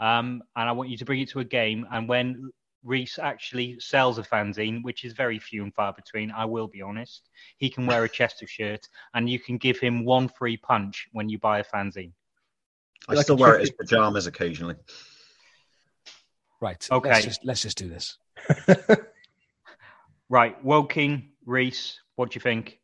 Um, 0.00 0.42
and 0.56 0.68
I 0.68 0.72
want 0.72 0.90
you 0.90 0.96
to 0.96 1.04
bring 1.04 1.20
it 1.20 1.28
to 1.30 1.40
a 1.40 1.44
game. 1.44 1.86
And 1.90 2.08
when 2.08 2.50
Reese 2.82 3.18
actually 3.18 3.78
sells 3.80 4.18
a 4.18 4.22
fanzine, 4.22 4.82
which 4.82 5.04
is 5.04 5.12
very 5.12 5.38
few 5.38 5.62
and 5.62 5.74
far 5.74 5.92
between, 5.92 6.30
I 6.30 6.44
will 6.44 6.68
be 6.68 6.82
honest, 6.82 7.28
he 7.58 7.70
can 7.70 7.86
wear 7.86 8.04
a 8.04 8.08
Chester 8.18 8.46
shirt, 8.46 8.88
and 9.14 9.28
you 9.28 9.38
can 9.38 9.56
give 9.56 9.78
him 9.78 10.04
one 10.04 10.28
free 10.28 10.56
punch 10.56 11.08
when 11.12 11.28
you 11.28 11.38
buy 11.38 11.60
a 11.60 11.64
fanzine. 11.64 12.12
I 13.08 13.14
Like 13.14 13.24
still 13.24 13.36
wear 13.36 13.58
it 13.58 13.62
as 13.62 13.70
pajamas 13.70 14.26
occasionally. 14.26 14.76
Right. 16.60 16.88
Okay. 16.90 17.10
Let's 17.10 17.24
just, 17.24 17.44
let's 17.44 17.60
just 17.60 17.76
do 17.76 17.88
this. 17.88 18.18
Right, 20.30 20.62
Woking, 20.64 21.30
Reese, 21.44 22.00
what 22.16 22.30
do 22.30 22.36
you 22.36 22.40
think? 22.40 22.80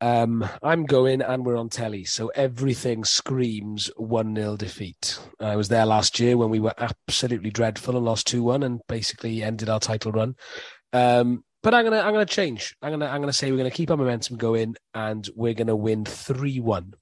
Um, 0.00 0.46
I'm 0.62 0.84
going 0.84 1.22
and 1.22 1.44
we're 1.44 1.56
on 1.56 1.70
telly, 1.70 2.04
so 2.04 2.28
everything 2.28 3.04
screams 3.04 3.90
1 3.96 4.34
0 4.34 4.56
defeat. 4.56 5.18
I 5.40 5.56
was 5.56 5.68
there 5.68 5.86
last 5.86 6.20
year 6.20 6.36
when 6.36 6.50
we 6.50 6.60
were 6.60 6.74
absolutely 6.78 7.50
dreadful 7.50 7.96
and 7.96 8.04
lost 8.04 8.26
2 8.26 8.42
1 8.42 8.62
and 8.62 8.80
basically 8.88 9.42
ended 9.42 9.68
our 9.68 9.80
title 9.80 10.12
run. 10.12 10.34
Um, 10.92 11.44
but 11.62 11.72
I'm 11.72 11.84
gonna 11.84 12.00
I'm 12.00 12.12
gonna 12.12 12.26
change. 12.26 12.76
I'm 12.82 12.90
gonna 12.92 13.06
I'm 13.06 13.20
gonna 13.20 13.32
say 13.32 13.50
we're 13.50 13.56
gonna 13.56 13.70
keep 13.70 13.90
our 13.90 13.96
momentum 13.96 14.36
going 14.36 14.76
and 14.94 15.28
we're 15.34 15.54
gonna 15.54 15.76
win 15.76 16.04
3 16.04 16.60
1. 16.60 16.94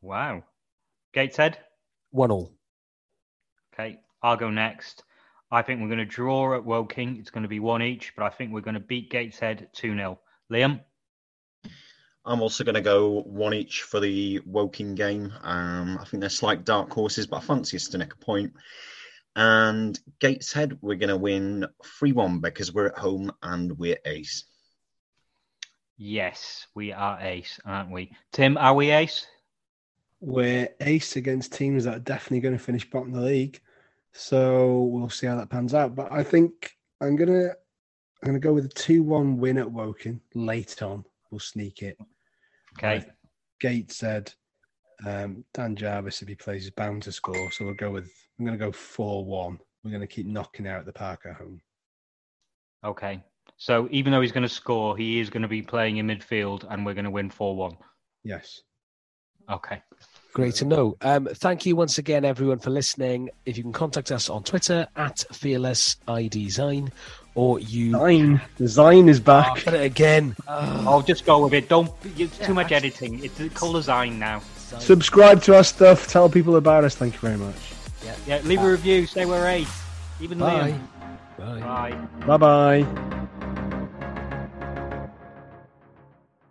Wow. 0.00 0.44
Gateshead? 1.12 1.58
1 2.10 2.30
all. 2.30 2.52
Okay, 3.74 3.98
I'll 4.22 4.36
go 4.36 4.50
next. 4.50 5.02
I 5.50 5.62
think 5.62 5.80
we're 5.80 5.88
going 5.88 5.98
to 5.98 6.04
draw 6.04 6.54
at 6.56 6.64
Woking. 6.64 7.16
It's 7.18 7.30
going 7.30 7.42
to 7.42 7.48
be 7.48 7.60
one 7.60 7.82
each, 7.82 8.14
but 8.16 8.24
I 8.24 8.30
think 8.30 8.52
we're 8.52 8.60
going 8.60 8.74
to 8.74 8.80
beat 8.80 9.10
Gateshead 9.10 9.68
2 9.74 9.94
0. 9.94 10.18
Liam? 10.52 10.80
I'm 12.26 12.42
also 12.42 12.64
going 12.64 12.74
to 12.74 12.80
go 12.80 13.22
one 13.22 13.54
each 13.54 13.82
for 13.82 14.00
the 14.00 14.40
Woking 14.44 14.96
game. 14.96 15.32
Um, 15.42 15.96
I 16.00 16.04
think 16.04 16.20
they're 16.20 16.28
slight 16.28 16.64
dark 16.64 16.92
horses, 16.92 17.26
but 17.26 17.36
I 17.36 17.40
fancy 17.40 17.76
us 17.76 17.86
to 17.88 17.98
nick 17.98 18.14
a 18.14 18.16
point. 18.16 18.52
And 19.36 19.98
Gateshead, 20.18 20.78
we're 20.80 20.96
going 20.96 21.10
to 21.10 21.16
win 21.16 21.66
3 21.84 22.12
1 22.12 22.40
because 22.40 22.74
we're 22.74 22.88
at 22.88 22.98
home 22.98 23.30
and 23.42 23.78
we're 23.78 23.98
ace. 24.04 24.44
Yes, 25.98 26.66
we 26.74 26.92
are 26.92 27.18
ace, 27.20 27.60
aren't 27.64 27.92
we? 27.92 28.10
Tim, 28.32 28.58
are 28.58 28.74
we 28.74 28.90
ace? 28.90 29.26
We're 30.20 30.68
ace 30.80 31.16
against 31.16 31.52
teams 31.54 31.84
that 31.84 31.96
are 31.96 32.00
definitely 32.00 32.40
going 32.40 32.58
to 32.58 32.62
finish 32.62 32.90
bottom 32.90 33.14
of 33.14 33.20
the 33.20 33.26
league. 33.26 33.60
So 34.12 34.82
we'll 34.82 35.10
see 35.10 35.26
how 35.26 35.36
that 35.36 35.50
pans 35.50 35.74
out. 35.74 35.94
But 35.94 36.10
I 36.10 36.24
think 36.24 36.74
I'm 37.00 37.16
gonna 37.16 37.50
I'm 38.22 38.26
gonna 38.26 38.38
go 38.38 38.54
with 38.54 38.64
a 38.64 38.68
two 38.68 39.02
one 39.02 39.36
win 39.36 39.58
at 39.58 39.70
Woking 39.70 40.20
late 40.34 40.82
on. 40.82 41.04
We'll 41.30 41.38
sneak 41.38 41.82
it. 41.82 41.98
Okay. 42.78 42.98
Right. 42.98 43.10
Gateshead 43.60 44.32
um, 45.04 45.44
Dan 45.52 45.76
Jarvis, 45.76 46.22
if 46.22 46.28
he 46.28 46.34
plays, 46.34 46.64
is 46.64 46.70
bound 46.70 47.02
to 47.02 47.12
score. 47.12 47.50
So 47.52 47.64
we'll 47.64 47.74
go 47.74 47.90
with 47.90 48.10
I'm 48.38 48.44
gonna 48.44 48.56
go 48.56 48.72
four 48.72 49.24
one. 49.24 49.58
We're 49.84 49.90
gonna 49.90 50.06
keep 50.06 50.26
knocking 50.26 50.66
out 50.66 50.86
the 50.86 50.92
park 50.92 51.22
at 51.26 51.36
home. 51.36 51.60
Okay. 52.84 53.22
So 53.56 53.88
even 53.90 54.12
though 54.12 54.20
he's 54.20 54.32
going 54.32 54.42
to 54.42 54.48
score, 54.48 54.96
he 54.96 55.18
is 55.18 55.30
going 55.30 55.42
to 55.42 55.48
be 55.48 55.62
playing 55.62 55.96
in 55.96 56.06
midfield 56.06 56.66
and 56.70 56.84
we're 56.84 56.94
going 56.94 57.04
to 57.04 57.10
win 57.10 57.30
4 57.30 57.56
1. 57.56 57.76
Yes. 58.22 58.60
Okay. 59.50 59.82
Great 60.32 60.56
to 60.56 60.64
know. 60.64 60.96
Um, 61.00 61.26
thank 61.36 61.64
you 61.64 61.76
once 61.76 61.98
again, 61.98 62.24
everyone, 62.24 62.58
for 62.58 62.70
listening. 62.70 63.30
If 63.46 63.56
you 63.56 63.62
can 63.62 63.72
contact 63.72 64.10
us 64.12 64.28
on 64.28 64.42
Twitter 64.42 64.86
at 64.96 65.24
Fearless 65.32 65.96
ID 66.06 66.48
Zine, 66.48 66.90
or 67.36 67.60
you. 67.60 67.92
Zine. 67.92 68.40
Zine 68.58 69.08
is 69.08 69.20
Oh, 69.20 69.22
back. 69.22 69.46
Ah, 69.50 69.60
put 69.64 69.74
it 69.74 69.82
again. 69.82 70.34
I'll 70.48 70.88
ah. 70.98 71.02
just 71.02 71.24
go 71.24 71.44
with 71.44 71.54
it. 71.54 71.68
Don't. 71.68 71.90
It's 72.18 72.38
too 72.38 72.54
much 72.54 72.72
editing. 72.72 73.22
It's 73.22 73.38
the 73.38 73.48
colour 73.50 73.80
Zine 73.80 74.16
now. 74.18 74.42
Subscribe 74.80 75.42
to 75.44 75.54
our 75.54 75.62
stuff. 75.62 76.08
Tell 76.08 76.28
people 76.28 76.56
about 76.56 76.82
us. 76.82 76.96
Thank 76.96 77.14
you 77.14 77.20
very 77.20 77.36
much. 77.36 77.54
Yeah, 78.04 78.16
Yeah. 78.26 78.40
leave 78.42 78.60
a 78.60 78.68
review. 78.68 79.06
Say 79.06 79.24
we're 79.26 79.46
ace. 79.46 79.82
Even 80.20 80.38
Bye. 80.38 80.72
Liam. 81.38 81.60
Bye. 81.60 81.60
Bye. 82.26 82.36
Bye 82.38 82.84
bye. 82.84 83.12